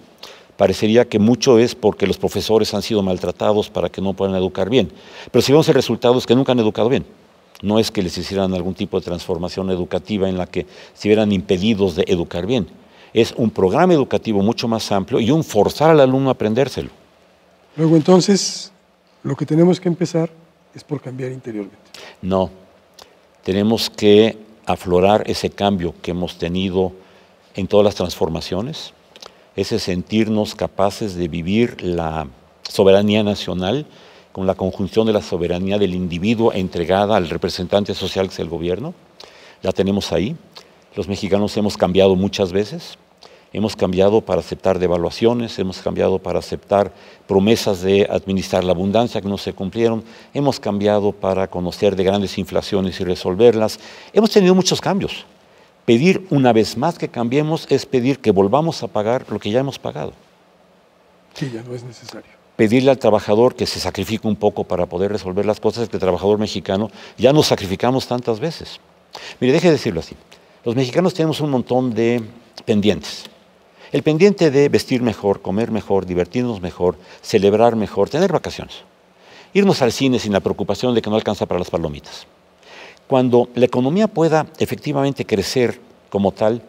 Parecería 0.58 1.08
que 1.08 1.18
mucho 1.18 1.58
es 1.58 1.74
porque 1.74 2.06
los 2.06 2.18
profesores 2.18 2.74
han 2.74 2.82
sido 2.82 3.02
maltratados 3.02 3.70
para 3.70 3.88
que 3.88 4.02
no 4.02 4.12
puedan 4.12 4.36
educar 4.36 4.68
bien. 4.68 4.92
Pero 5.32 5.40
si 5.40 5.52
vemos 5.52 5.68
el 5.68 5.74
resultado 5.74 6.18
es 6.18 6.26
que 6.26 6.34
nunca 6.34 6.52
han 6.52 6.58
educado 6.58 6.90
bien. 6.90 7.06
No 7.62 7.78
es 7.78 7.90
que 7.90 8.02
les 8.02 8.18
hicieran 8.18 8.52
algún 8.52 8.74
tipo 8.74 9.00
de 9.00 9.06
transformación 9.06 9.70
educativa 9.70 10.28
en 10.28 10.36
la 10.36 10.46
que 10.46 10.66
se 10.92 11.08
vieran 11.08 11.32
impedidos 11.32 11.96
de 11.96 12.04
educar 12.06 12.44
bien 12.44 12.66
es 13.12 13.34
un 13.36 13.50
programa 13.50 13.94
educativo 13.94 14.42
mucho 14.42 14.68
más 14.68 14.90
amplio 14.92 15.20
y 15.20 15.30
un 15.30 15.44
forzar 15.44 15.90
al 15.90 16.00
alumno 16.00 16.28
a 16.28 16.32
aprendérselo. 16.32 16.90
Luego 17.76 17.96
entonces, 17.96 18.72
lo 19.22 19.36
que 19.36 19.46
tenemos 19.46 19.80
que 19.80 19.88
empezar 19.88 20.30
es 20.74 20.84
por 20.84 21.00
cambiar 21.00 21.32
interiormente. 21.32 21.78
No, 22.22 22.50
tenemos 23.42 23.88
que 23.90 24.38
aflorar 24.66 25.28
ese 25.28 25.50
cambio 25.50 25.94
que 26.02 26.10
hemos 26.10 26.38
tenido 26.38 26.92
en 27.54 27.66
todas 27.66 27.84
las 27.84 27.94
transformaciones, 27.94 28.92
ese 29.58 29.80
sentirnos 29.80 30.54
capaces 30.54 31.16
de 31.16 31.26
vivir 31.26 31.82
la 31.82 32.28
soberanía 32.68 33.24
nacional 33.24 33.86
con 34.30 34.46
la 34.46 34.54
conjunción 34.54 35.04
de 35.08 35.12
la 35.12 35.20
soberanía 35.20 35.78
del 35.78 35.96
individuo 35.96 36.52
entregada 36.52 37.16
al 37.16 37.28
representante 37.28 37.92
social 37.92 38.28
que 38.28 38.34
es 38.34 38.38
el 38.38 38.48
gobierno. 38.48 38.94
La 39.62 39.72
tenemos 39.72 40.12
ahí. 40.12 40.36
Los 40.94 41.08
mexicanos 41.08 41.56
hemos 41.56 41.76
cambiado 41.76 42.14
muchas 42.14 42.52
veces. 42.52 42.98
Hemos 43.52 43.74
cambiado 43.74 44.20
para 44.20 44.42
aceptar 44.42 44.78
devaluaciones, 44.78 45.58
hemos 45.58 45.78
cambiado 45.78 46.20
para 46.20 46.38
aceptar 46.38 46.92
promesas 47.26 47.82
de 47.82 48.06
administrar 48.08 48.62
la 48.62 48.72
abundancia 48.72 49.20
que 49.20 49.28
no 49.28 49.38
se 49.38 49.54
cumplieron, 49.54 50.04
hemos 50.34 50.60
cambiado 50.60 51.10
para 51.10 51.48
conocer 51.48 51.96
de 51.96 52.04
grandes 52.04 52.38
inflaciones 52.38 53.00
y 53.00 53.04
resolverlas. 53.04 53.80
Hemos 54.12 54.30
tenido 54.30 54.54
muchos 54.54 54.80
cambios. 54.80 55.24
Pedir 55.88 56.26
una 56.28 56.52
vez 56.52 56.76
más 56.76 56.98
que 56.98 57.08
cambiemos 57.08 57.66
es 57.70 57.86
pedir 57.86 58.18
que 58.18 58.30
volvamos 58.30 58.82
a 58.82 58.88
pagar 58.88 59.24
lo 59.30 59.38
que 59.38 59.50
ya 59.50 59.60
hemos 59.60 59.78
pagado. 59.78 60.12
Sí, 61.32 61.50
ya 61.50 61.62
no 61.62 61.74
es 61.74 61.82
necesario. 61.82 62.30
Pedirle 62.56 62.90
al 62.90 62.98
trabajador 62.98 63.54
que 63.54 63.64
se 63.64 63.80
sacrifique 63.80 64.28
un 64.28 64.36
poco 64.36 64.64
para 64.64 64.84
poder 64.84 65.10
resolver 65.10 65.46
las 65.46 65.60
cosas 65.60 65.88
que 65.88 65.96
el 65.96 66.00
trabajador 66.02 66.38
mexicano 66.38 66.90
ya 67.16 67.32
nos 67.32 67.46
sacrificamos 67.46 68.06
tantas 68.06 68.38
veces. 68.38 68.80
Mire, 69.40 69.54
deje 69.54 69.68
de 69.68 69.72
decirlo 69.72 70.00
así. 70.00 70.14
Los 70.62 70.76
mexicanos 70.76 71.14
tenemos 71.14 71.40
un 71.40 71.48
montón 71.48 71.94
de 71.94 72.22
pendientes. 72.66 73.24
El 73.90 74.02
pendiente 74.02 74.50
de 74.50 74.68
vestir 74.68 75.00
mejor, 75.00 75.40
comer 75.40 75.70
mejor, 75.70 76.04
divertirnos 76.04 76.60
mejor, 76.60 76.98
celebrar 77.22 77.76
mejor, 77.76 78.10
tener 78.10 78.30
vacaciones. 78.30 78.82
Irnos 79.54 79.80
al 79.80 79.92
cine 79.92 80.18
sin 80.18 80.34
la 80.34 80.40
preocupación 80.40 80.94
de 80.94 81.00
que 81.00 81.08
no 81.08 81.16
alcanza 81.16 81.46
para 81.46 81.60
las 81.60 81.70
palomitas. 81.70 82.26
Cuando 83.08 83.48
la 83.54 83.64
economía 83.64 84.06
pueda 84.06 84.46
efectivamente 84.58 85.24
crecer 85.24 85.80
como 86.10 86.30
tal, 86.30 86.62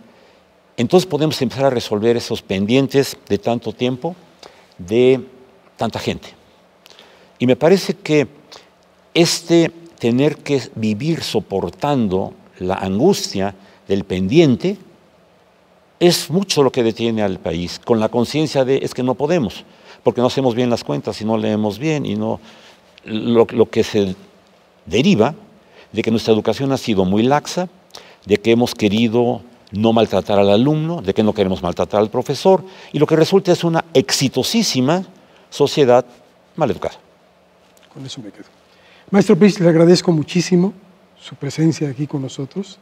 entonces 0.78 1.06
podemos 1.06 1.42
empezar 1.42 1.66
a 1.66 1.70
resolver 1.70 2.16
esos 2.16 2.42
pendientes 2.42 3.18
de 3.28 3.38
tanto 3.38 3.74
tiempo, 3.74 4.16
de 4.78 5.20
tanta 5.76 6.00
gente. 6.00 6.30
Y 7.38 7.46
me 7.46 7.58
parece 7.58 7.94
que 7.96 8.28
este 9.14 9.70
tener 10.00 10.38
que 10.38 10.62
vivir 10.76 11.22
soportando 11.22 12.34
la 12.60 12.76
angustia 12.76 13.54
del 13.86 14.06
pendiente 14.06 14.78
es 16.00 16.30
mucho 16.30 16.64
lo 16.64 16.72
que 16.72 16.84
detiene 16.84 17.22
al 17.22 17.40
país, 17.40 17.82
con 17.84 18.00
la 18.00 18.08
conciencia 18.08 18.64
de 18.64 18.78
es 18.78 18.94
que 18.94 19.04
no 19.04 19.16
podemos, 19.16 19.66
porque 20.04 20.22
no 20.22 20.28
hacemos 20.28 20.56
bien 20.56 20.70
las 20.70 20.86
cuentas 20.86 21.20
y 21.20 21.26
no 21.26 21.38
leemos 21.38 21.78
bien 21.78 22.06
y 22.06 22.16
no 22.16 22.40
lo, 23.04 23.46
lo 23.50 23.70
que 23.70 23.84
se 23.84 24.16
deriva 24.86 25.36
de 25.92 26.02
que 26.02 26.12
nuestra 26.12 26.34
educación 26.34 26.72
ha 26.72 26.78
sido 26.78 27.06
muy 27.06 27.24
laxa, 27.24 27.70
de 28.26 28.38
que 28.38 28.52
hemos 28.52 28.76
querido 28.76 29.42
no 29.72 29.94
maltratar 29.94 30.40
al 30.40 30.50
alumno, 30.50 31.02
de 31.02 31.14
que 31.14 31.24
no 31.24 31.34
queremos 31.34 31.62
maltratar 31.62 32.00
al 32.00 32.10
profesor, 32.10 32.64
y 32.92 33.00
lo 33.00 33.06
que 33.06 33.16
resulta 33.16 33.52
es 33.52 33.64
una 33.64 33.86
exitosísima 33.94 35.06
sociedad 35.50 36.06
mal 36.56 36.72
educada. 36.72 36.96
Con 37.94 38.06
eso 38.06 38.22
me 38.22 38.32
quedo. 38.32 38.46
Maestro 39.12 39.38
Pris, 39.38 39.60
le 39.60 39.70
agradezco 39.70 40.12
muchísimo 40.12 40.74
su 41.20 41.36
presencia 41.36 41.90
aquí 41.90 42.08
con 42.08 42.22
nosotros 42.22 42.78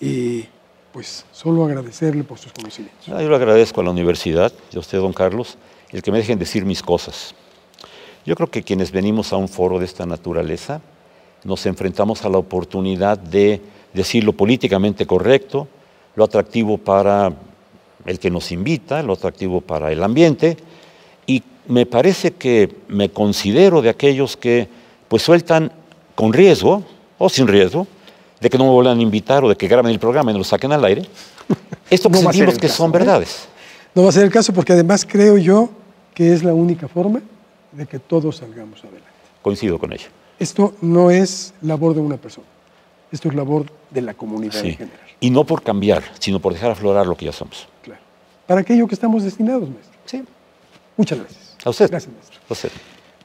y 0.00 0.44
pues 0.92 1.24
solo 1.32 1.64
agradecerle 1.64 2.22
por 2.22 2.38
sus 2.38 2.52
conocimientos. 2.52 3.06
Yo 3.06 3.16
le 3.16 3.34
agradezco 3.34 3.80
a 3.80 3.84
la 3.84 3.90
universidad 3.90 4.52
y 4.72 4.76
a 4.76 4.80
usted, 4.80 4.98
don 4.98 5.12
Carlos, 5.12 5.56
el 5.90 6.02
que 6.02 6.12
me 6.12 6.18
dejen 6.18 6.38
decir 6.38 6.64
mis 6.64 6.82
cosas. 6.82 7.34
Yo 8.24 8.36
creo 8.36 8.48
que 8.48 8.62
quienes 8.62 8.92
venimos 8.92 9.32
a 9.32 9.36
un 9.36 9.48
foro 9.48 9.78
de 9.78 9.86
esta 9.86 10.06
naturaleza 10.06 10.80
nos 11.44 11.66
enfrentamos 11.66 12.24
a 12.24 12.28
la 12.28 12.38
oportunidad 12.38 13.18
de 13.18 13.60
decir 13.92 14.24
lo 14.24 14.32
políticamente 14.32 15.06
correcto, 15.06 15.68
lo 16.14 16.24
atractivo 16.24 16.78
para 16.78 17.32
el 18.06 18.18
que 18.18 18.30
nos 18.30 18.52
invita, 18.52 19.02
lo 19.02 19.14
atractivo 19.14 19.60
para 19.60 19.92
el 19.92 20.02
ambiente, 20.02 20.56
y 21.26 21.42
me 21.68 21.86
parece 21.86 22.32
que 22.32 22.74
me 22.88 23.10
considero 23.10 23.82
de 23.82 23.90
aquellos 23.90 24.36
que 24.36 24.68
pues 25.08 25.22
sueltan 25.22 25.72
con 26.14 26.32
riesgo 26.32 26.82
o 27.18 27.28
sin 27.28 27.46
riesgo 27.46 27.86
de 28.40 28.50
que 28.50 28.58
no 28.58 28.64
me 28.64 28.70
vuelvan 28.70 28.98
a 28.98 29.02
invitar 29.02 29.44
o 29.44 29.48
de 29.48 29.56
que 29.56 29.68
graben 29.68 29.92
el 29.92 30.00
programa 30.00 30.30
y 30.30 30.34
nos 30.34 30.40
lo 30.40 30.44
saquen 30.44 30.72
al 30.72 30.84
aire. 30.84 31.02
Esto 31.90 32.08
que 32.08 32.16
No 32.16 32.22
sentimos 32.22 32.54
que 32.54 32.66
caso, 32.66 32.76
son 32.76 32.90
¿eh? 32.90 32.92
verdades. 32.94 33.48
No 33.94 34.02
va 34.02 34.08
a 34.08 34.12
ser 34.12 34.24
el 34.24 34.30
caso 34.30 34.52
porque 34.52 34.72
además 34.72 35.06
creo 35.08 35.38
yo 35.38 35.70
que 36.14 36.32
es 36.32 36.42
la 36.42 36.52
única 36.52 36.88
forma 36.88 37.20
de 37.70 37.86
que 37.86 37.98
todos 37.98 38.36
salgamos 38.36 38.80
adelante. 38.80 39.08
Coincido 39.42 39.78
con 39.78 39.92
ello. 39.92 40.08
Esto 40.42 40.74
no 40.80 41.12
es 41.12 41.54
labor 41.62 41.94
de 41.94 42.00
una 42.00 42.16
persona, 42.16 42.48
esto 43.12 43.28
es 43.28 43.34
labor 43.34 43.66
de 43.90 44.02
la 44.02 44.12
comunidad 44.12 44.56
en 44.64 44.76
general. 44.76 45.00
Y 45.20 45.30
no 45.30 45.44
por 45.44 45.62
cambiar, 45.62 46.02
sino 46.18 46.40
por 46.40 46.52
dejar 46.52 46.72
aflorar 46.72 47.06
lo 47.06 47.16
que 47.16 47.26
ya 47.26 47.32
somos. 47.32 47.68
Claro. 47.80 48.00
Para 48.48 48.62
aquello 48.62 48.88
que 48.88 48.94
estamos 48.96 49.22
destinados, 49.22 49.68
maestro. 49.68 49.96
Sí. 50.04 50.24
Muchas 50.96 51.20
gracias. 51.20 51.56
A 51.64 51.70
usted. 51.70 51.88
Gracias, 51.88 52.12
maestro. 52.12 52.40
A 52.48 52.52
usted. 52.54 52.70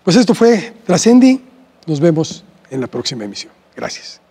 Pues 0.04 0.16
esto 0.16 0.36
fue 0.36 0.76
Trascendi. 0.86 1.42
Nos 1.88 2.00
vemos 2.00 2.44
en 2.70 2.82
la 2.82 2.88
próxima 2.88 3.26
emisión. 3.26 3.52
Gracias. 3.76 4.22